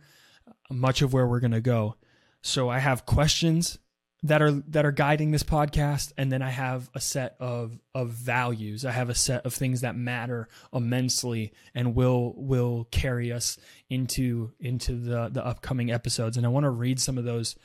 much 0.69 1.01
of 1.01 1.13
where 1.13 1.25
we're 1.25 1.39
going 1.39 1.51
to 1.51 1.61
go. 1.61 1.95
So 2.41 2.69
I 2.69 2.79
have 2.79 3.05
questions 3.05 3.77
that 4.23 4.41
are 4.41 4.51
that 4.51 4.85
are 4.85 4.91
guiding 4.91 5.31
this 5.31 5.43
podcast 5.43 6.11
and 6.17 6.31
then 6.31 6.41
I 6.41 6.49
have 6.49 6.89
a 6.95 6.99
set 6.99 7.35
of 7.39 7.79
of 7.93 8.09
values. 8.09 8.83
I 8.83 8.91
have 8.91 9.09
a 9.09 9.15
set 9.15 9.45
of 9.45 9.53
things 9.53 9.81
that 9.81 9.95
matter 9.95 10.47
immensely 10.73 11.53
and 11.75 11.95
will 11.95 12.33
will 12.35 12.87
carry 12.89 13.31
us 13.31 13.57
into 13.89 14.51
into 14.59 14.95
the 14.95 15.29
the 15.29 15.45
upcoming 15.45 15.91
episodes 15.91 16.35
and 16.35 16.45
I 16.45 16.49
want 16.49 16.63
to 16.63 16.71
read 16.71 16.99
some 16.99 17.17
of 17.17 17.25
those 17.25 17.55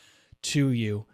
to 0.42 0.68
you. 0.68 1.06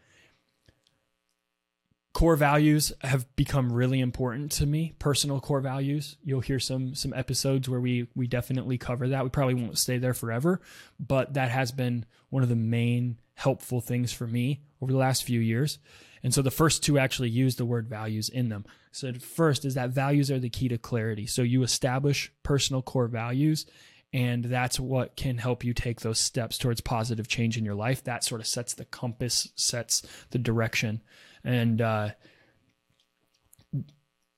Core 2.15 2.37
values 2.37 2.93
have 3.03 3.25
become 3.37 3.73
really 3.73 4.01
important 4.01 4.51
to 4.53 4.67
me, 4.67 4.93
personal 4.99 5.41
core 5.41 5.61
values. 5.61 6.17
You'll 6.25 6.41
hear 6.41 6.59
some 6.59 6.97
some 6.97 7.15
episodes 7.15 7.69
where 7.69 7.81
we 7.81 8.09
we 8.17 8.27
definitely 8.27 8.77
cover 8.77 9.07
that. 9.09 9.23
We 9.23 9.31
probably 9.31 9.55
won't 9.55 9.79
stay 9.79 9.99
there 9.99 10.15
forever, 10.15 10.61
but 10.99 11.35
that 11.35 11.53
has 11.53 11.71
been 11.71 12.07
one 12.29 12.43
of 12.43 12.49
the 12.49 12.57
main 12.57 13.21
helpful 13.35 13.81
things 13.81 14.13
for 14.13 14.27
me 14.27 14.63
over 14.81 14.93
the 14.93 14.99
last 14.99 15.25
few 15.25 15.41
years. 15.41 15.79
And 16.23 16.35
so 16.35 16.43
the 16.43 16.51
first 16.51 16.83
two 16.83 16.99
actually 16.99 17.31
use 17.31 17.57
the 17.57 17.65
word 17.65 17.89
values 17.89 18.29
in 18.29 18.49
them. 18.49 18.65
So 18.91 19.13
first 19.15 19.65
is 19.65 19.75
that 19.75 19.91
values 19.91 20.31
are 20.31 20.41
the 20.41 20.51
key 20.51 20.69
to 20.69 20.79
clarity. 20.79 21.27
So 21.27 21.43
you 21.43 21.63
establish 21.63 22.33
personal 22.43 22.83
core 22.83 23.09
values 23.09 23.67
and 24.13 24.45
that's 24.45 24.81
what 24.81 25.17
can 25.17 25.37
help 25.37 25.65
you 25.65 25.75
take 25.75 26.01
those 26.01 26.19
steps 26.19 26.57
towards 26.57 26.81
positive 26.81 27.29
change 27.29 27.59
in 27.59 27.65
your 27.65 27.75
life. 27.75 28.05
That 28.05 28.25
sort 28.25 28.41
of 28.41 28.47
sets 28.47 28.75
the 28.75 28.87
compass, 28.87 29.49
sets 29.55 30.03
the 30.31 30.39
direction. 30.39 31.03
And 31.45 31.81
uh, 31.81 32.11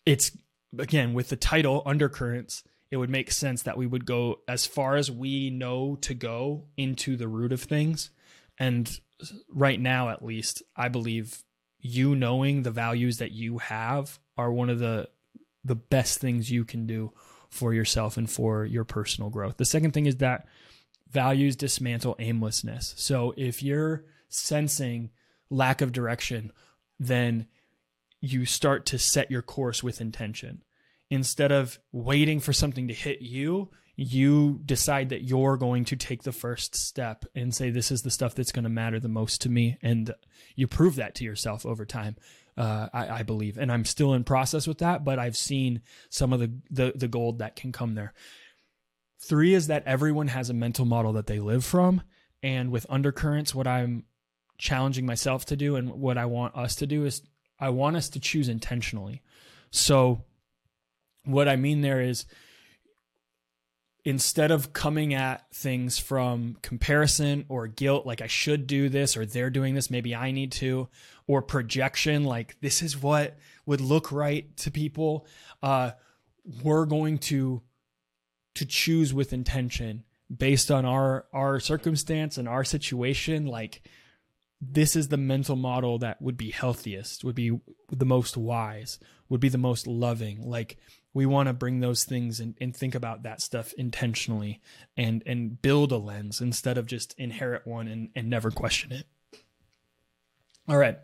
it's 0.04 0.36
again 0.76 1.14
with 1.14 1.28
the 1.28 1.36
title 1.36 1.82
undercurrents, 1.86 2.64
it 2.90 2.96
would 2.96 3.10
make 3.10 3.30
sense 3.30 3.62
that 3.62 3.78
we 3.78 3.86
would 3.86 4.04
go 4.04 4.40
as 4.48 4.66
far 4.66 4.96
as 4.96 5.10
we 5.10 5.50
know 5.50 5.96
to 6.02 6.14
go 6.14 6.64
into 6.76 7.16
the 7.16 7.28
root 7.28 7.52
of 7.52 7.62
things. 7.62 8.10
And 8.58 9.00
right 9.48 9.80
now 9.80 10.08
at 10.08 10.24
least 10.24 10.62
i 10.76 10.88
believe 10.88 11.42
you 11.80 12.14
knowing 12.14 12.62
the 12.62 12.70
values 12.70 13.18
that 13.18 13.32
you 13.32 13.58
have 13.58 14.18
are 14.36 14.52
one 14.52 14.70
of 14.70 14.78
the 14.78 15.08
the 15.64 15.74
best 15.74 16.18
things 16.18 16.50
you 16.50 16.64
can 16.64 16.86
do 16.86 17.12
for 17.48 17.74
yourself 17.74 18.16
and 18.16 18.30
for 18.30 18.64
your 18.64 18.84
personal 18.84 19.28
growth. 19.28 19.56
The 19.56 19.64
second 19.64 19.92
thing 19.92 20.06
is 20.06 20.16
that 20.16 20.46
values 21.10 21.56
dismantle 21.56 22.16
aimlessness. 22.18 22.94
So 22.96 23.34
if 23.36 23.62
you're 23.62 24.04
sensing 24.28 25.10
lack 25.50 25.80
of 25.80 25.92
direction 25.92 26.52
then 26.98 27.46
you 28.20 28.44
start 28.44 28.84
to 28.84 28.98
set 28.98 29.30
your 29.30 29.40
course 29.40 29.82
with 29.82 30.00
intention. 30.00 30.62
Instead 31.08 31.50
of 31.50 31.78
waiting 31.90 32.38
for 32.38 32.52
something 32.52 32.86
to 32.88 32.94
hit 32.94 33.22
you 33.22 33.70
you 34.02 34.58
decide 34.64 35.10
that 35.10 35.24
you're 35.24 35.58
going 35.58 35.84
to 35.84 35.94
take 35.94 36.22
the 36.22 36.32
first 36.32 36.74
step 36.74 37.26
and 37.34 37.54
say 37.54 37.68
this 37.68 37.90
is 37.90 38.00
the 38.00 38.10
stuff 38.10 38.34
that's 38.34 38.50
going 38.50 38.62
to 38.62 38.70
matter 38.70 38.98
the 38.98 39.08
most 39.10 39.42
to 39.42 39.50
me 39.50 39.76
and 39.82 40.14
you 40.56 40.66
prove 40.66 40.96
that 40.96 41.14
to 41.14 41.22
yourself 41.22 41.66
over 41.66 41.84
time 41.84 42.16
uh, 42.56 42.88
I, 42.94 43.08
I, 43.08 43.22
believe. 43.24 43.58
And 43.58 43.70
i'm 43.70 43.84
still 43.84 44.14
in 44.14 44.24
process 44.24 44.66
with 44.66 44.78
that 44.78 45.04
but 45.04 45.18
i've 45.18 45.36
seen 45.36 45.82
some 46.08 46.32
of 46.32 46.40
the, 46.40 46.50
the 46.70 46.92
the 46.96 47.08
gold 47.08 47.40
that 47.40 47.56
can 47.56 47.72
come 47.72 47.94
there. 47.94 48.14
Three 49.22 49.52
is 49.52 49.66
that 49.66 49.84
everyone 49.84 50.28
has 50.28 50.48
a 50.48 50.54
mental 50.54 50.86
model 50.86 51.12
that 51.12 51.26
they 51.26 51.38
live 51.38 51.62
from 51.62 52.00
and 52.42 52.70
with 52.70 52.86
undercurrents 52.88 53.54
what 53.54 53.66
i'm 53.66 54.04
challenging 54.56 55.04
myself 55.04 55.44
to 55.46 55.56
do 55.56 55.76
and 55.76 55.90
what 55.90 56.16
i 56.16 56.24
want 56.24 56.56
us 56.56 56.74
to 56.76 56.86
do 56.86 57.04
is 57.04 57.20
i 57.58 57.68
want 57.68 57.96
us 57.96 58.08
to 58.08 58.18
choose 58.20 58.48
intentionally. 58.48 59.20
So 59.70 60.24
what 61.24 61.48
i 61.48 61.56
mean 61.56 61.82
there 61.82 62.00
is 62.00 62.24
instead 64.04 64.50
of 64.50 64.72
coming 64.72 65.14
at 65.14 65.50
things 65.54 65.98
from 65.98 66.56
comparison 66.62 67.44
or 67.48 67.66
guilt, 67.66 68.06
like 68.06 68.22
I 68.22 68.26
should 68.26 68.66
do 68.66 68.88
this 68.88 69.16
or 69.16 69.26
they're 69.26 69.50
doing 69.50 69.74
this, 69.74 69.90
maybe 69.90 70.14
I 70.14 70.30
need 70.30 70.52
to, 70.52 70.88
or 71.26 71.42
projection, 71.42 72.24
like 72.24 72.60
this 72.60 72.82
is 72.82 73.00
what 73.00 73.36
would 73.66 73.80
look 73.80 74.10
right 74.10 74.56
to 74.58 74.70
people, 74.70 75.26
uh, 75.62 75.92
we're 76.62 76.86
going 76.86 77.18
to 77.18 77.62
to 78.54 78.64
choose 78.66 79.14
with 79.14 79.32
intention 79.32 80.04
based 80.34 80.70
on 80.70 80.84
our 80.84 81.26
our 81.32 81.60
circumstance 81.60 82.38
and 82.38 82.48
our 82.48 82.64
situation. 82.64 83.46
Like 83.46 83.82
this 84.60 84.96
is 84.96 85.08
the 85.08 85.16
mental 85.16 85.56
model 85.56 85.98
that 85.98 86.20
would 86.20 86.36
be 86.36 86.50
healthiest 86.50 87.24
would 87.24 87.34
be 87.34 87.60
the 87.90 88.04
most 88.04 88.36
wise 88.36 88.98
would 89.28 89.40
be 89.40 89.48
the 89.48 89.58
most 89.58 89.86
loving. 89.86 90.42
Like 90.42 90.76
we 91.12 91.26
want 91.26 91.48
to 91.48 91.52
bring 91.52 91.80
those 91.80 92.04
things 92.04 92.40
and, 92.40 92.54
and 92.60 92.74
think 92.74 92.94
about 92.94 93.24
that 93.24 93.40
stuff 93.40 93.72
intentionally 93.74 94.60
and 94.96 95.22
and 95.26 95.60
build 95.60 95.92
a 95.92 95.96
lens 95.96 96.40
instead 96.40 96.78
of 96.78 96.86
just 96.86 97.14
inherit 97.18 97.66
one 97.66 97.88
and, 97.88 98.10
and 98.14 98.30
never 98.30 98.50
question 98.50 98.92
it. 98.92 99.06
All 100.68 100.78
right. 100.78 100.96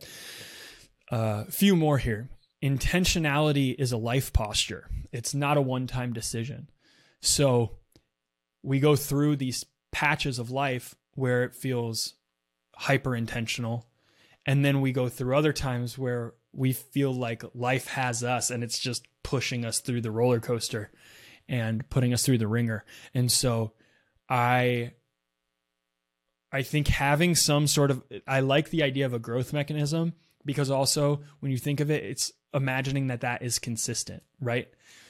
A 1.10 1.14
uh, 1.14 1.44
few 1.44 1.76
more 1.76 1.98
here. 1.98 2.28
Intentionality 2.62 3.74
is 3.78 3.92
a 3.92 3.96
life 3.96 4.32
posture. 4.32 4.88
It's 5.12 5.34
not 5.34 5.56
a 5.56 5.62
one-time 5.62 6.12
decision. 6.12 6.68
So 7.20 7.78
we 8.62 8.80
go 8.80 8.96
through 8.96 9.36
these 9.36 9.64
patches 9.92 10.38
of 10.38 10.50
life 10.50 10.94
where 11.14 11.44
it 11.44 11.54
feels 11.54 12.14
hyper 12.76 13.16
intentional 13.16 13.86
and 14.46 14.64
then 14.64 14.80
we 14.80 14.92
go 14.92 15.08
through 15.08 15.36
other 15.36 15.52
times 15.52 15.98
where 15.98 16.34
we 16.56 16.72
feel 16.72 17.12
like 17.12 17.44
life 17.54 17.86
has 17.88 18.24
us 18.24 18.50
and 18.50 18.64
it's 18.64 18.78
just 18.78 19.06
pushing 19.22 19.64
us 19.64 19.80
through 19.80 20.00
the 20.00 20.10
roller 20.10 20.40
coaster 20.40 20.90
and 21.48 21.88
putting 21.90 22.12
us 22.12 22.24
through 22.24 22.38
the 22.38 22.48
wringer. 22.48 22.84
And 23.14 23.30
so 23.30 23.72
I 24.28 24.92
I 26.50 26.62
think 26.62 26.88
having 26.88 27.34
some 27.34 27.66
sort 27.66 27.90
of 27.90 28.02
I 28.26 28.40
like 28.40 28.70
the 28.70 28.82
idea 28.82 29.06
of 29.06 29.12
a 29.12 29.18
growth 29.18 29.52
mechanism 29.52 30.14
because 30.44 30.70
also 30.70 31.20
when 31.40 31.52
you 31.52 31.58
think 31.58 31.80
of 31.80 31.90
it 31.90 32.04
it's 32.04 32.32
imagining 32.54 33.08
that 33.08 33.20
that 33.20 33.42
is 33.42 33.58
consistent, 33.58 34.22
right? 34.40 34.68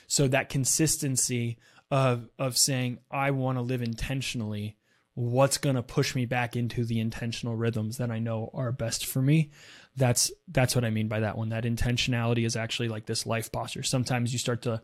So 0.09 0.29
that 0.29 0.49
consistency 0.49 1.59
of 1.91 2.29
of 2.39 2.59
saying 2.59 2.99
I 3.11 3.31
want 3.31 3.59
to 3.59 3.63
live 3.63 3.83
intentionally 3.83 4.77
what's 5.15 5.57
going 5.57 5.77
to 5.77 5.83
push 5.83 6.15
me 6.15 6.27
back 6.27 6.57
into 6.57 6.85
the 6.85 7.01
intentional 7.01 7.57
rhythms 7.57 7.97
that 7.97 8.11
I 8.11 8.19
know 8.19 8.51
are 8.53 8.71
best 8.71 9.07
for 9.07 9.23
me. 9.23 9.51
That's 9.97 10.31
that's 10.49 10.75
what 10.75 10.85
I 10.85 10.91
mean 10.91 11.09
by 11.09 11.21
that 11.21 11.39
one. 11.39 11.49
That 11.49 11.65
intentionality 11.65 12.45
is 12.45 12.55
actually 12.55 12.89
like 12.89 13.07
this 13.07 13.25
life 13.25 13.51
posture. 13.51 13.83
Sometimes 13.83 14.33
you 14.33 14.39
start 14.39 14.63
to 14.63 14.83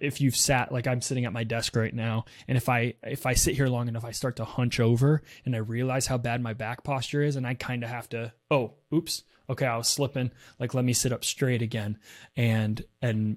if 0.00 0.20
you've 0.20 0.36
sat 0.36 0.72
like 0.72 0.88
I'm 0.88 1.00
sitting 1.00 1.24
at 1.24 1.32
my 1.32 1.44
desk 1.44 1.76
right 1.76 1.94
now 1.94 2.24
and 2.48 2.56
if 2.56 2.68
I 2.68 2.94
if 3.04 3.26
I 3.26 3.34
sit 3.34 3.54
here 3.54 3.68
long 3.68 3.86
enough 3.86 4.04
I 4.04 4.10
start 4.10 4.36
to 4.36 4.44
hunch 4.44 4.80
over 4.80 5.22
and 5.44 5.54
I 5.54 5.58
realize 5.58 6.08
how 6.08 6.18
bad 6.18 6.42
my 6.42 6.52
back 6.52 6.82
posture 6.82 7.22
is 7.22 7.36
and 7.36 7.46
I 7.46 7.54
kind 7.54 7.84
of 7.84 7.90
have 7.90 8.08
to 8.10 8.32
oh, 8.50 8.74
oops. 8.92 9.22
Okay, 9.48 9.66
I 9.66 9.76
was 9.76 9.88
slipping. 9.88 10.30
Like 10.58 10.74
let 10.74 10.84
me 10.84 10.92
sit 10.92 11.12
up 11.12 11.24
straight 11.24 11.62
again. 11.62 11.98
And 12.36 12.84
and 13.00 13.36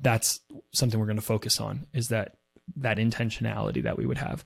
that's 0.00 0.40
something 0.72 0.98
we're 0.98 1.06
going 1.06 1.16
to 1.16 1.22
focus 1.22 1.60
on 1.60 1.86
is 1.94 2.08
that 2.08 2.36
that 2.76 2.98
intentionality 2.98 3.82
that 3.84 3.96
we 3.96 4.06
would 4.06 4.18
have. 4.18 4.44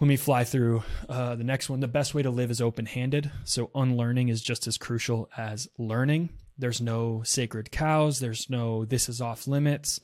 Let 0.00 0.06
me 0.06 0.16
fly 0.16 0.44
through 0.44 0.84
uh, 1.08 1.34
the 1.34 1.44
next 1.44 1.68
one. 1.68 1.80
The 1.80 1.88
best 1.88 2.14
way 2.14 2.22
to 2.22 2.30
live 2.30 2.52
is 2.52 2.60
open 2.60 2.86
handed. 2.86 3.32
So, 3.44 3.70
unlearning 3.74 4.28
is 4.28 4.40
just 4.40 4.68
as 4.68 4.78
crucial 4.78 5.28
as 5.36 5.68
learning. 5.76 6.30
There's 6.56 6.80
no 6.80 7.22
sacred 7.24 7.70
cows, 7.72 8.20
there's 8.20 8.48
no 8.48 8.84
this 8.84 9.08
is 9.08 9.20
off 9.20 9.46
limits. 9.46 10.00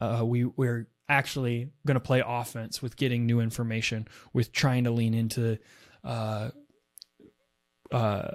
Uh, 0.00 0.22
we, 0.24 0.44
we're 0.44 0.88
actually 1.08 1.70
going 1.86 1.94
to 1.94 2.00
play 2.00 2.22
offense 2.26 2.82
with 2.82 2.96
getting 2.96 3.24
new 3.24 3.40
information, 3.40 4.08
with 4.32 4.52
trying 4.52 4.84
to 4.84 4.90
lean 4.90 5.14
into 5.14 5.58
uh, 6.04 6.50
uh, 7.90 8.28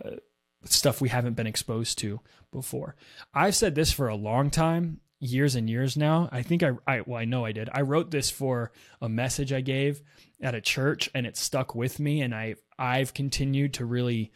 stuff 0.65 1.01
we 1.01 1.09
haven't 1.09 1.33
been 1.33 1.47
exposed 1.47 1.97
to 1.99 2.19
before. 2.51 2.95
I've 3.33 3.55
said 3.55 3.75
this 3.75 3.91
for 3.91 4.07
a 4.07 4.15
long 4.15 4.49
time, 4.49 5.01
years 5.21 5.55
and 5.55 5.69
years 5.69 5.95
now. 5.95 6.27
I 6.31 6.41
think 6.41 6.63
I, 6.63 6.71
I 6.85 7.01
well, 7.01 7.19
I 7.19 7.25
know 7.25 7.45
I 7.45 7.53
did. 7.53 7.69
I 7.71 7.81
wrote 7.81 8.11
this 8.11 8.29
for 8.29 8.71
a 8.99 9.07
message 9.07 9.53
I 9.53 9.61
gave 9.61 10.01
at 10.41 10.55
a 10.55 10.61
church, 10.61 11.09
and 11.15 11.25
it 11.25 11.37
stuck 11.37 11.73
with 11.73 11.99
me, 11.99 12.21
and 12.21 12.35
I 12.35 12.55
I've 12.77 13.13
continued 13.13 13.75
to 13.75 13.85
really 13.85 14.31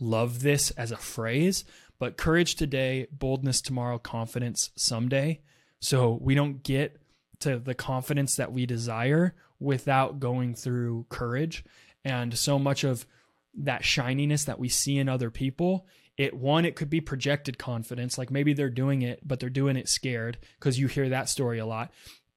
love 0.00 0.40
this 0.40 0.70
as 0.72 0.92
a 0.92 0.96
phrase. 0.96 1.64
But 1.98 2.16
courage 2.16 2.54
today, 2.54 3.08
boldness 3.12 3.60
tomorrow, 3.60 3.98
confidence 3.98 4.70
someday. 4.76 5.40
So 5.80 6.18
we 6.20 6.34
don't 6.34 6.62
get 6.62 6.96
to 7.40 7.58
the 7.58 7.74
confidence 7.74 8.36
that 8.36 8.52
we 8.52 8.66
desire 8.66 9.34
without 9.58 10.20
going 10.20 10.54
through 10.54 11.06
courage. 11.08 11.64
And 12.04 12.36
so 12.36 12.58
much 12.58 12.84
of 12.84 13.06
that 13.54 13.84
shininess 13.84 14.44
that 14.44 14.58
we 14.58 14.68
see 14.68 14.98
in 14.98 15.08
other 15.08 15.30
people 15.30 15.86
it 16.16 16.34
one 16.34 16.64
it 16.64 16.76
could 16.76 16.90
be 16.90 17.00
projected 17.00 17.58
confidence 17.58 18.18
like 18.18 18.30
maybe 18.30 18.52
they're 18.52 18.70
doing 18.70 19.02
it 19.02 19.20
but 19.26 19.40
they're 19.40 19.48
doing 19.48 19.76
it 19.76 19.88
scared 19.88 20.38
because 20.58 20.78
you 20.78 20.86
hear 20.86 21.08
that 21.08 21.28
story 21.28 21.58
a 21.58 21.66
lot. 21.66 21.90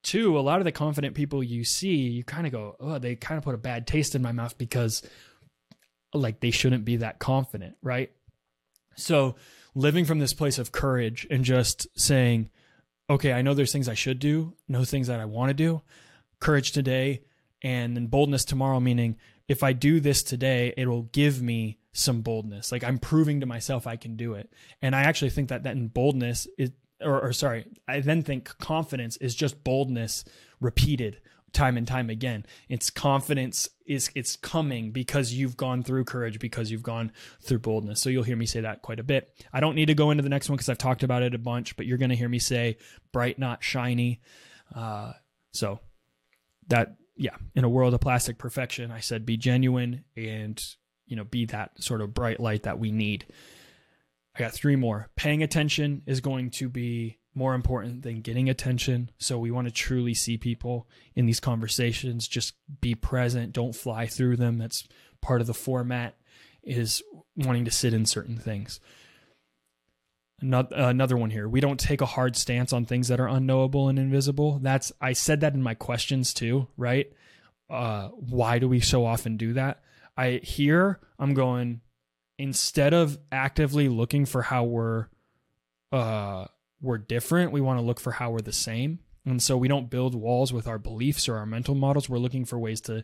Two 0.03 0.37
a 0.37 0.41
lot 0.41 0.59
of 0.59 0.65
the 0.65 0.71
confident 0.71 1.15
people 1.15 1.43
you 1.43 1.63
see 1.63 1.95
you 1.95 2.23
kind 2.23 2.45
of 2.45 2.53
go 2.53 2.75
oh 2.79 2.99
they 2.99 3.15
kind 3.15 3.37
of 3.37 3.43
put 3.43 3.55
a 3.55 3.59
bad 3.59 3.87
taste 3.87 4.15
in 4.15 4.21
my 4.21 4.31
mouth 4.31 4.57
because 4.57 5.03
like 6.13 6.39
they 6.39 6.51
shouldn't 6.51 6.85
be 6.85 6.97
that 6.97 7.19
confident 7.19 7.75
right? 7.81 8.11
So 8.95 9.35
living 9.73 10.05
from 10.05 10.19
this 10.19 10.33
place 10.33 10.57
of 10.57 10.71
courage 10.71 11.27
and 11.29 11.43
just 11.43 11.87
saying 11.99 12.49
okay 13.09 13.33
i 13.33 13.41
know 13.41 13.53
there's 13.53 13.73
things 13.73 13.89
i 13.89 13.93
should 13.93 14.19
do 14.19 14.53
no 14.67 14.85
things 14.85 15.07
that 15.07 15.19
i 15.19 15.25
want 15.25 15.49
to 15.49 15.53
do. 15.53 15.81
Courage 16.39 16.71
today 16.71 17.23
and 17.61 17.95
then 17.95 18.07
boldness 18.07 18.45
tomorrow 18.45 18.79
meaning 18.79 19.17
if 19.47 19.63
i 19.63 19.73
do 19.73 19.99
this 19.99 20.23
today 20.23 20.73
it'll 20.77 21.03
give 21.03 21.41
me 21.41 21.77
some 21.95 22.21
boldness. 22.21 22.71
Like 22.71 22.83
I'm 22.83 22.99
proving 22.99 23.39
to 23.39 23.45
myself 23.45 23.87
I 23.87 23.95
can 23.95 24.15
do 24.15 24.33
it. 24.33 24.51
And 24.81 24.95
I 24.95 25.03
actually 25.03 25.29
think 25.31 25.49
that 25.49 25.63
that 25.63 25.75
in 25.75 25.87
boldness 25.87 26.47
is 26.57 26.71
or, 27.01 27.21
or 27.21 27.33
sorry, 27.33 27.65
I 27.87 27.99
then 27.99 28.23
think 28.23 28.57
confidence 28.57 29.17
is 29.17 29.35
just 29.35 29.63
boldness 29.63 30.23
repeated 30.59 31.19
time 31.53 31.77
and 31.77 31.87
time 31.87 32.09
again. 32.09 32.45
It's 32.67 32.89
confidence 32.89 33.69
is 33.85 34.11
it's 34.13 34.35
coming 34.35 34.91
because 34.91 35.33
you've 35.33 35.55
gone 35.55 35.83
through 35.83 36.03
courage 36.03 36.39
because 36.39 36.69
you've 36.69 36.83
gone 36.83 37.11
through 37.41 37.59
boldness. 37.59 38.01
So 38.01 38.09
you'll 38.09 38.23
hear 38.23 38.35
me 38.35 38.45
say 38.45 38.61
that 38.61 38.81
quite 38.81 38.99
a 38.99 39.03
bit. 39.03 39.33
I 39.53 39.61
don't 39.61 39.75
need 39.75 39.85
to 39.85 39.93
go 39.93 40.11
into 40.11 40.23
the 40.23 40.29
next 40.29 40.49
one 40.49 40.57
because 40.57 40.69
I've 40.69 40.77
talked 40.77 41.03
about 41.03 41.23
it 41.23 41.33
a 41.33 41.39
bunch, 41.39 41.77
but 41.77 41.85
you're 41.85 41.97
going 41.97 42.09
to 42.09 42.15
hear 42.15 42.29
me 42.29 42.39
say 42.39 42.77
bright, 43.13 43.39
not 43.39 43.63
shiny. 43.63 44.21
Uh, 44.75 45.13
so 45.53 45.79
that 46.67 46.97
yeah, 47.15 47.35
in 47.55 47.63
a 47.63 47.69
world 47.69 47.93
of 47.93 48.01
plastic 48.01 48.37
perfection, 48.37 48.91
I 48.91 48.99
said 48.99 49.25
be 49.25 49.37
genuine 49.37 50.03
and 50.17 50.61
you 51.07 51.15
know, 51.15 51.23
be 51.23 51.45
that 51.45 51.71
sort 51.81 52.01
of 52.01 52.13
bright 52.13 52.39
light 52.39 52.63
that 52.63 52.79
we 52.79 52.91
need. 52.91 53.25
I 54.35 54.39
got 54.39 54.53
three 54.53 54.75
more. 54.75 55.09
Paying 55.15 55.43
attention 55.43 56.01
is 56.05 56.19
going 56.19 56.51
to 56.51 56.67
be 56.67 57.19
more 57.33 57.53
important 57.53 58.01
than 58.03 58.21
getting 58.21 58.49
attention. 58.49 59.11
So 59.17 59.37
we 59.37 59.51
want 59.51 59.67
to 59.67 59.73
truly 59.73 60.13
see 60.13 60.37
people 60.37 60.87
in 61.15 61.25
these 61.25 61.39
conversations. 61.39 62.27
Just 62.27 62.53
be 62.81 62.95
present. 62.95 63.53
Don't 63.53 63.75
fly 63.75 64.07
through 64.07 64.37
them. 64.37 64.57
That's 64.57 64.87
part 65.21 65.41
of 65.41 65.47
the 65.47 65.53
format 65.53 66.15
is 66.63 67.03
wanting 67.35 67.65
to 67.65 67.71
sit 67.71 67.93
in 67.93 68.05
certain 68.05 68.37
things. 68.37 68.79
Another 70.41 71.15
one 71.15 71.29
here. 71.29 71.47
We 71.47 71.61
don't 71.61 71.79
take 71.79 72.01
a 72.01 72.05
hard 72.05 72.35
stance 72.35 72.73
on 72.73 72.85
things 72.85 73.07
that 73.07 73.19
are 73.19 73.27
unknowable 73.27 73.87
and 73.87 73.97
invisible. 73.97 74.59
That's 74.61 74.91
I 74.99 75.13
said 75.13 75.41
that 75.41 75.53
in 75.53 75.63
my 75.63 75.75
questions 75.75 76.33
too, 76.33 76.67
right? 76.77 77.11
Uh, 77.69 78.09
why 78.09 78.59
do 78.59 78.67
we 78.67 78.79
so 78.79 79.05
often 79.05 79.37
do 79.37 79.53
that? 79.53 79.81
I 80.17 80.39
here 80.43 80.99
I'm 81.19 81.33
going 81.33 81.81
instead 82.37 82.93
of 82.93 83.17
actively 83.31 83.89
looking 83.89 84.25
for 84.25 84.41
how 84.41 84.63
we're 84.63 85.07
uh 85.91 86.45
we're 86.81 86.97
different, 86.97 87.51
we 87.51 87.61
want 87.61 87.79
to 87.79 87.85
look 87.85 87.99
for 87.99 88.11
how 88.11 88.31
we're 88.31 88.41
the 88.41 88.53
same. 88.53 88.99
And 89.25 89.41
so 89.41 89.57
we 89.57 89.67
don't 89.67 89.89
build 89.89 90.13
walls 90.13 90.53
with 90.53 90.67
our 90.67 90.77
beliefs 90.77 91.27
or 91.27 91.37
our 91.37 91.45
mental 91.45 91.73
models. 91.73 92.07
We're 92.07 92.19
looking 92.19 92.45
for 92.45 92.59
ways 92.59 92.81
to 92.81 93.03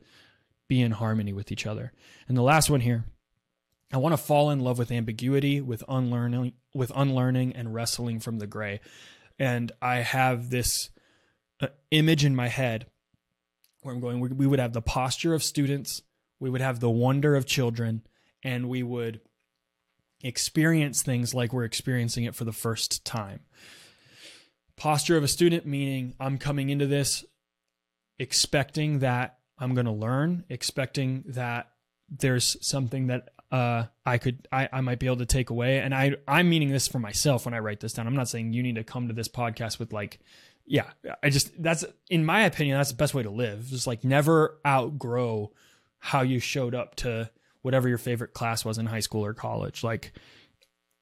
be 0.67 0.82
in 0.82 0.91
harmony 0.91 1.34
with 1.34 1.52
each 1.52 1.65
other. 1.65 1.91
And 2.28 2.38
the 2.38 2.43
last 2.43 2.69
one 2.69 2.82
here, 2.82 3.06
I 3.91 3.97
want 3.97 4.13
to 4.13 4.17
fall 4.17 4.52
in 4.52 4.60
love 4.60 4.78
with 4.78 4.91
ambiguity, 4.91 5.60
with 5.62 5.84
unlearning, 5.89 6.54
with 6.74 6.91
unlearning 6.95 7.54
and 7.54 7.74
wrestling 7.74 8.19
from 8.19 8.38
the 8.38 8.47
gray. 8.47 8.82
And 9.39 9.71
I 9.82 9.97
have 9.97 10.50
this 10.50 10.91
uh, 11.60 11.67
image 11.89 12.24
in 12.24 12.36
my 12.36 12.47
head 12.47 12.86
where 13.82 13.93
I'm 13.93 14.00
going. 14.00 14.19
We, 14.19 14.30
we 14.30 14.47
would 14.47 14.60
have 14.60 14.74
the 14.74 14.82
posture 14.82 15.34
of 15.34 15.43
students 15.43 16.04
we 16.42 16.50
would 16.50 16.60
have 16.60 16.82
the 16.82 16.90
wonder 16.90 17.36
of 17.36 17.46
children, 17.46 18.02
and 18.44 18.68
we 18.68 18.84
would 18.84 19.22
experience 20.24 21.02
things 21.02 21.34
like 21.34 21.54
we're 21.54 21.64
experiencing 21.64 22.26
it 22.26 22.36
for 22.36 22.44
the 22.44 22.52
first 22.52 23.06
time. 23.06 23.42
Posture 24.76 25.16
of 25.16 25.24
a 25.24 25.28
student, 25.28 25.66
meaning 25.66 26.16
I'm 26.20 26.38
coming 26.38 26.70
into 26.70 26.88
this 26.88 27.24
expecting 28.18 29.00
that 29.00 29.38
I'm 29.58 29.76
going 29.76 29.86
to 29.86 29.92
learn, 29.92 30.44
expecting 30.50 31.24
that 31.28 31.70
there's 32.10 32.58
something 32.66 33.08
that 33.08 33.30
uh, 33.52 33.86
I 34.06 34.18
could 34.18 34.48
I, 34.52 34.68
I 34.74 34.82
might 34.82 35.00
be 35.00 35.06
able 35.06 35.18
to 35.18 35.26
take 35.26 35.52
away. 35.52 35.80
And 35.80 35.94
I 35.94 36.16
I'm 36.28 36.50
meaning 36.50 36.70
this 36.70 36.88
for 36.88 37.00
myself 37.00 37.46
when 37.46 37.54
I 37.54 37.60
write 37.60 37.80
this 37.80 37.94
down. 37.94 38.08
I'm 38.08 38.16
not 38.16 38.30
saying 38.30 38.54
you 38.54 38.64
need 38.64 38.76
to 38.76 38.84
come 38.84 39.08
to 39.08 39.14
this 39.14 39.28
podcast 39.28 39.78
with 39.78 39.94
like, 39.94 40.20
yeah, 40.66 40.90
I 41.22 41.30
just 41.30 41.62
that's 41.62 41.86
in 42.10 42.26
my 42.26 42.42
opinion 42.42 42.78
that's 42.78 42.90
the 42.90 42.96
best 42.96 43.14
way 43.14 43.22
to 43.22 43.30
live. 43.30 43.68
Just 43.68 43.86
like 43.86 44.04
never 44.04 44.60
outgrow 44.66 45.52
how 46.02 46.22
you 46.22 46.40
showed 46.40 46.76
up 46.76 46.96
to 46.96 47.30
whatever 47.62 47.88
your 47.88 47.98
favorite 47.98 48.34
class 48.34 48.66
was 48.66 48.78
in 48.78 48.88
high 48.88 49.00
school 49.00 49.24
or 49.24 49.34
college. 49.34 49.84
Like 49.84 50.14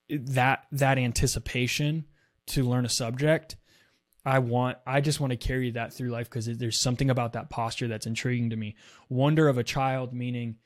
that 0.09 0.65
that 0.71 0.97
anticipation 0.97 2.05
to 2.47 2.63
learn 2.63 2.85
a 2.85 2.89
subject 2.89 3.55
i 4.25 4.39
want 4.39 4.77
i 4.87 4.99
just 4.99 5.19
want 5.19 5.31
to 5.31 5.37
carry 5.37 5.71
that 5.71 5.93
through 5.93 6.09
life 6.09 6.27
because 6.29 6.45
there's 6.57 6.79
something 6.79 7.09
about 7.09 7.33
that 7.33 7.49
posture 7.49 7.87
that's 7.87 8.07
intriguing 8.07 8.49
to 8.49 8.55
me. 8.55 8.75
Wonder 9.07 9.47
of 9.47 9.57
a 9.57 9.63
child 9.63 10.13
meaning 10.13 10.57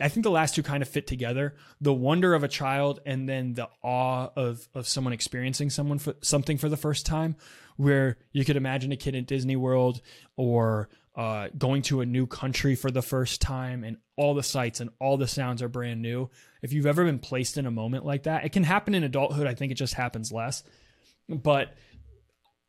i 0.00 0.08
think 0.08 0.24
the 0.24 0.30
last 0.30 0.56
two 0.56 0.64
kind 0.64 0.82
of 0.82 0.88
fit 0.88 1.06
together. 1.06 1.54
The 1.80 1.94
wonder 1.94 2.34
of 2.34 2.42
a 2.42 2.48
child 2.48 2.98
and 3.06 3.28
then 3.28 3.54
the 3.54 3.68
awe 3.82 4.28
of 4.34 4.68
of 4.74 4.88
someone 4.88 5.12
experiencing 5.12 5.70
someone 5.70 6.00
for 6.00 6.14
something 6.20 6.58
for 6.58 6.68
the 6.68 6.76
first 6.76 7.06
time 7.06 7.36
where 7.76 8.18
you 8.32 8.44
could 8.44 8.56
imagine 8.56 8.92
a 8.92 8.96
kid 8.96 9.14
in 9.14 9.24
disney 9.24 9.56
world 9.56 10.02
or 10.36 10.90
uh, 11.20 11.50
going 11.58 11.82
to 11.82 12.00
a 12.00 12.06
new 12.06 12.26
country 12.26 12.74
for 12.74 12.90
the 12.90 13.02
first 13.02 13.42
time 13.42 13.84
and 13.84 13.98
all 14.16 14.32
the 14.32 14.42
sights 14.42 14.80
and 14.80 14.88
all 14.98 15.18
the 15.18 15.28
sounds 15.28 15.60
are 15.60 15.68
brand 15.68 16.00
new. 16.00 16.30
If 16.62 16.72
you've 16.72 16.86
ever 16.86 17.04
been 17.04 17.18
placed 17.18 17.58
in 17.58 17.66
a 17.66 17.70
moment 17.70 18.06
like 18.06 18.22
that, 18.22 18.46
it 18.46 18.52
can 18.52 18.64
happen 18.64 18.94
in 18.94 19.04
adulthood. 19.04 19.46
I 19.46 19.52
think 19.52 19.70
it 19.70 19.74
just 19.74 19.92
happens 19.92 20.32
less. 20.32 20.64
But 21.28 21.74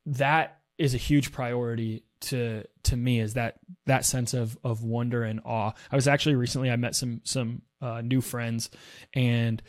that 0.06 0.60
is 0.78 0.94
a 0.94 0.98
huge 0.98 1.32
priority 1.32 2.04
to 2.20 2.66
to 2.84 2.98
me 2.98 3.22
is 3.22 3.36
that 3.36 3.60
that 3.86 4.04
sense 4.04 4.34
of 4.34 4.58
of 4.66 4.84
wonder 4.84 5.24
and 5.24 5.40
awe. 5.46 5.72
I 5.90 5.96
was 5.96 6.10
actually 6.10 6.36
recently 6.36 6.70
I 6.70 6.76
met 6.76 6.94
some 6.94 7.22
some 7.24 7.62
uh, 7.80 8.02
new 8.02 8.20
friends 8.20 8.70
and 9.14 9.62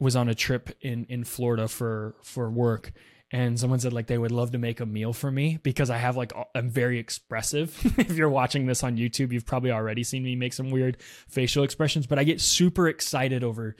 was 0.00 0.16
on 0.16 0.28
a 0.28 0.34
trip 0.34 0.76
in 0.82 1.06
in 1.08 1.24
Florida 1.24 1.66
for 1.66 2.14
for 2.22 2.50
work 2.50 2.92
and 3.30 3.60
someone 3.60 3.78
said 3.78 3.92
like 3.92 4.06
they 4.06 4.18
would 4.18 4.32
love 4.32 4.52
to 4.52 4.58
make 4.58 4.80
a 4.80 4.86
meal 4.86 5.12
for 5.12 5.30
me 5.30 5.58
because 5.62 5.90
I 5.90 5.98
have 5.98 6.16
like 6.16 6.32
I'm 6.54 6.70
very 6.70 6.98
expressive. 6.98 7.78
if 7.98 8.16
you're 8.16 8.28
watching 8.28 8.66
this 8.66 8.82
on 8.82 8.96
YouTube, 8.96 9.32
you've 9.32 9.46
probably 9.46 9.70
already 9.70 10.02
seen 10.02 10.22
me 10.22 10.34
make 10.34 10.52
some 10.52 10.70
weird 10.70 10.96
facial 11.28 11.64
expressions, 11.64 12.06
but 12.06 12.18
I 12.18 12.24
get 12.24 12.40
super 12.40 12.88
excited 12.88 13.44
over 13.44 13.76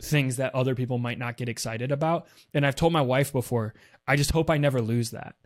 things 0.00 0.36
that 0.36 0.54
other 0.54 0.74
people 0.74 0.98
might 0.98 1.18
not 1.18 1.36
get 1.36 1.48
excited 1.48 1.90
about. 1.92 2.26
And 2.54 2.64
I've 2.64 2.76
told 2.76 2.92
my 2.92 3.00
wife 3.00 3.32
before, 3.32 3.74
I 4.06 4.16
just 4.16 4.32
hope 4.32 4.50
I 4.50 4.58
never 4.58 4.80
lose 4.80 5.10
that. 5.10 5.36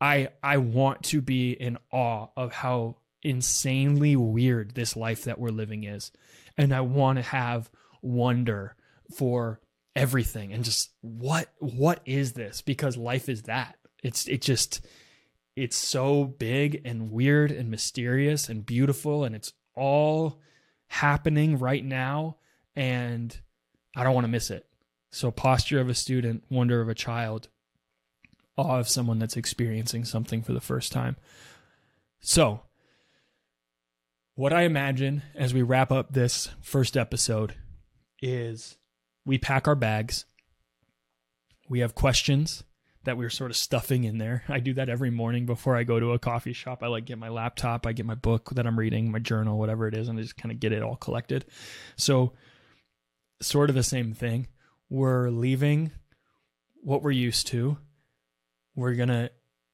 I 0.00 0.28
I 0.42 0.58
want 0.58 1.02
to 1.04 1.20
be 1.22 1.52
in 1.52 1.78
awe 1.90 2.28
of 2.36 2.52
how 2.52 2.96
insanely 3.22 4.16
weird 4.16 4.74
this 4.74 4.96
life 4.96 5.24
that 5.24 5.38
we're 5.38 5.48
living 5.48 5.84
is. 5.84 6.12
And 6.56 6.74
I 6.74 6.82
want 6.82 7.16
to 7.16 7.22
have 7.22 7.70
wonder 8.02 8.76
for 9.16 9.60
everything 9.98 10.52
and 10.52 10.64
just 10.64 10.92
what 11.00 11.52
what 11.58 12.00
is 12.06 12.32
this 12.34 12.62
because 12.62 12.96
life 12.96 13.28
is 13.28 13.42
that 13.42 13.74
it's 14.04 14.28
it 14.28 14.40
just 14.40 14.86
it's 15.56 15.76
so 15.76 16.24
big 16.24 16.80
and 16.84 17.10
weird 17.10 17.50
and 17.50 17.68
mysterious 17.68 18.48
and 18.48 18.64
beautiful 18.64 19.24
and 19.24 19.34
it's 19.34 19.52
all 19.74 20.40
happening 20.86 21.58
right 21.58 21.84
now 21.84 22.36
and 22.76 23.40
I 23.96 24.04
don't 24.04 24.14
want 24.14 24.26
to 24.26 24.30
miss 24.30 24.52
it. 24.52 24.66
So 25.10 25.32
posture 25.32 25.80
of 25.80 25.88
a 25.88 25.94
student, 25.94 26.44
wonder 26.48 26.80
of 26.80 26.88
a 26.88 26.94
child, 26.94 27.48
awe 28.56 28.78
of 28.78 28.88
someone 28.88 29.18
that's 29.18 29.36
experiencing 29.36 30.04
something 30.04 30.42
for 30.42 30.52
the 30.52 30.60
first 30.60 30.92
time. 30.92 31.16
So, 32.20 32.62
what 34.36 34.52
I 34.52 34.62
imagine 34.62 35.22
as 35.34 35.52
we 35.52 35.62
wrap 35.62 35.90
up 35.90 36.12
this 36.12 36.50
first 36.60 36.96
episode 36.96 37.56
is 38.22 38.76
we 39.28 39.36
pack 39.36 39.68
our 39.68 39.74
bags. 39.74 40.24
We 41.68 41.80
have 41.80 41.94
questions 41.94 42.64
that 43.04 43.18
we're 43.18 43.28
sort 43.28 43.50
of 43.50 43.58
stuffing 43.58 44.04
in 44.04 44.16
there. 44.16 44.42
I 44.48 44.58
do 44.58 44.72
that 44.74 44.88
every 44.88 45.10
morning 45.10 45.44
before 45.44 45.76
I 45.76 45.84
go 45.84 46.00
to 46.00 46.12
a 46.12 46.18
coffee 46.18 46.54
shop. 46.54 46.82
I 46.82 46.86
like 46.86 47.04
get 47.04 47.18
my 47.18 47.28
laptop, 47.28 47.86
I 47.86 47.92
get 47.92 48.06
my 48.06 48.14
book 48.14 48.48
that 48.54 48.66
I'm 48.66 48.78
reading, 48.78 49.12
my 49.12 49.18
journal, 49.18 49.58
whatever 49.58 49.86
it 49.86 49.94
is, 49.94 50.08
and 50.08 50.18
I 50.18 50.22
just 50.22 50.38
kind 50.38 50.50
of 50.50 50.60
get 50.60 50.72
it 50.72 50.82
all 50.82 50.96
collected. 50.96 51.44
So, 51.96 52.32
sort 53.42 53.68
of 53.68 53.76
the 53.76 53.82
same 53.82 54.14
thing. 54.14 54.48
We're 54.88 55.28
leaving 55.28 55.92
what 56.82 57.02
we're 57.02 57.10
used 57.10 57.48
to. 57.48 57.76
We're 58.74 58.94
going 58.94 59.10
to 59.10 59.30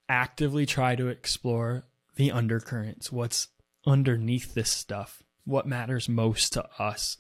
actively 0.09 0.67
try 0.67 0.97
to 0.97 1.07
explore 1.07 1.85
the 2.17 2.33
undercurrents, 2.33 3.13
what's 3.13 3.49
underneath 3.87 4.55
this 4.55 4.71
stuff, 4.71 5.23
what 5.45 5.65
matters 5.65 6.09
most 6.09 6.55
to 6.55 6.69
us. 6.77 7.17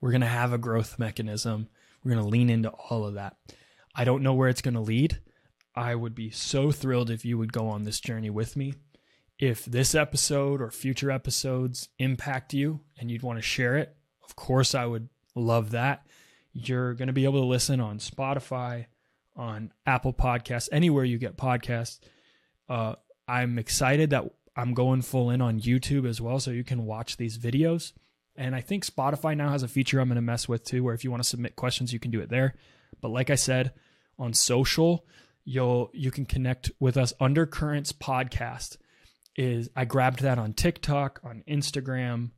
We're 0.00 0.10
going 0.10 0.20
to 0.22 0.26
have 0.26 0.52
a 0.52 0.58
growth 0.58 0.98
mechanism. 0.98 1.68
We're 2.06 2.12
going 2.12 2.24
to 2.24 2.30
lean 2.30 2.50
into 2.50 2.68
all 2.68 3.04
of 3.04 3.14
that. 3.14 3.34
I 3.92 4.04
don't 4.04 4.22
know 4.22 4.32
where 4.32 4.48
it's 4.48 4.62
going 4.62 4.74
to 4.74 4.80
lead. 4.80 5.18
I 5.74 5.96
would 5.96 6.14
be 6.14 6.30
so 6.30 6.70
thrilled 6.70 7.10
if 7.10 7.24
you 7.24 7.36
would 7.36 7.52
go 7.52 7.66
on 7.66 7.82
this 7.82 7.98
journey 7.98 8.30
with 8.30 8.54
me. 8.54 8.74
If 9.40 9.64
this 9.64 9.92
episode 9.92 10.62
or 10.62 10.70
future 10.70 11.10
episodes 11.10 11.88
impact 11.98 12.54
you 12.54 12.78
and 12.96 13.10
you'd 13.10 13.24
want 13.24 13.38
to 13.38 13.42
share 13.42 13.76
it, 13.76 13.96
of 14.22 14.36
course, 14.36 14.72
I 14.72 14.86
would 14.86 15.08
love 15.34 15.72
that. 15.72 16.06
You're 16.52 16.94
going 16.94 17.08
to 17.08 17.12
be 17.12 17.24
able 17.24 17.40
to 17.40 17.46
listen 17.46 17.80
on 17.80 17.98
Spotify, 17.98 18.86
on 19.34 19.72
Apple 19.84 20.12
Podcasts, 20.12 20.68
anywhere 20.70 21.04
you 21.04 21.18
get 21.18 21.36
podcasts. 21.36 21.98
Uh, 22.68 22.94
I'm 23.26 23.58
excited 23.58 24.10
that 24.10 24.30
I'm 24.54 24.74
going 24.74 25.02
full 25.02 25.30
in 25.30 25.40
on 25.40 25.58
YouTube 25.58 26.08
as 26.08 26.20
well, 26.20 26.38
so 26.38 26.52
you 26.52 26.62
can 26.62 26.86
watch 26.86 27.16
these 27.16 27.36
videos. 27.36 27.94
And 28.38 28.54
I 28.54 28.60
think 28.60 28.84
Spotify 28.84 29.36
now 29.36 29.50
has 29.50 29.62
a 29.62 29.68
feature 29.68 30.00
I'm 30.00 30.08
going 30.08 30.16
to 30.16 30.22
mess 30.22 30.48
with 30.48 30.64
too, 30.64 30.84
where 30.84 30.94
if 30.94 31.04
you 31.04 31.10
want 31.10 31.22
to 31.22 31.28
submit 31.28 31.56
questions, 31.56 31.92
you 31.92 31.98
can 31.98 32.10
do 32.10 32.20
it 32.20 32.28
there. 32.28 32.54
But 33.00 33.10
like 33.10 33.30
I 33.30 33.34
said, 33.34 33.72
on 34.18 34.32
social, 34.32 35.06
you'll 35.44 35.90
you 35.92 36.10
can 36.10 36.26
connect 36.26 36.70
with 36.80 36.96
us. 36.96 37.12
Undercurrents 37.20 37.92
podcast 37.92 38.76
is 39.36 39.68
i 39.76 39.84
grabbed 39.84 40.22
that 40.22 40.38
on 40.38 40.52
tiktok 40.52 41.20
on 41.22 41.44
instagram 41.48 42.30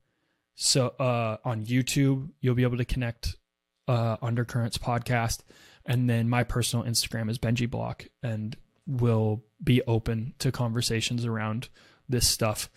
so 0.57 0.89
uh 0.99 1.37
on 1.45 1.65
youtube 1.65 2.29
you'll 2.41 2.55
be 2.55 2.65
able 2.65 2.77
to 2.77 2.85
connect 2.85 3.37
uh 3.87 4.17
undercurrents 4.21 4.79
podcast. 4.79 5.41
And 5.87 6.11
then 6.11 6.29
my 6.29 6.45
personal 6.45 6.85
instagram 6.85 7.31
is 7.31 7.39
benji 7.39 7.71
block 7.71 8.07
and 8.23 8.57
will 8.87 9.45
be 9.63 9.81
open 9.87 10.35
to 10.41 10.53
conversations 10.53 11.25
around 11.25 11.69
this 12.09 12.29
stuff 12.29 12.69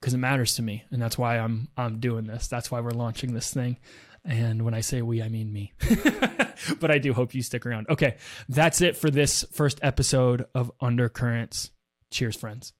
because 0.00 0.14
it 0.14 0.18
matters 0.18 0.54
to 0.54 0.62
me 0.62 0.84
and 0.90 1.00
that's 1.00 1.18
why 1.18 1.38
i'm 1.38 1.68
i'm 1.76 2.00
doing 2.00 2.24
this 2.24 2.48
that's 2.48 2.70
why 2.70 2.80
we're 2.80 2.90
launching 2.90 3.34
this 3.34 3.52
thing 3.52 3.76
and 4.24 4.64
when 4.64 4.74
i 4.74 4.80
say 4.80 5.02
we 5.02 5.22
i 5.22 5.28
mean 5.28 5.52
me 5.52 5.72
but 6.78 6.90
I 6.90 6.98
do 6.98 7.12
hope 7.12 7.34
you 7.34 7.42
stick 7.42 7.66
around. 7.66 7.86
Okay, 7.88 8.16
that's 8.48 8.80
it 8.80 8.96
for 8.96 9.10
this 9.10 9.44
first 9.52 9.78
episode 9.82 10.46
of 10.54 10.70
Undercurrents. 10.80 11.70
Cheers, 12.10 12.36
friends. 12.36 12.72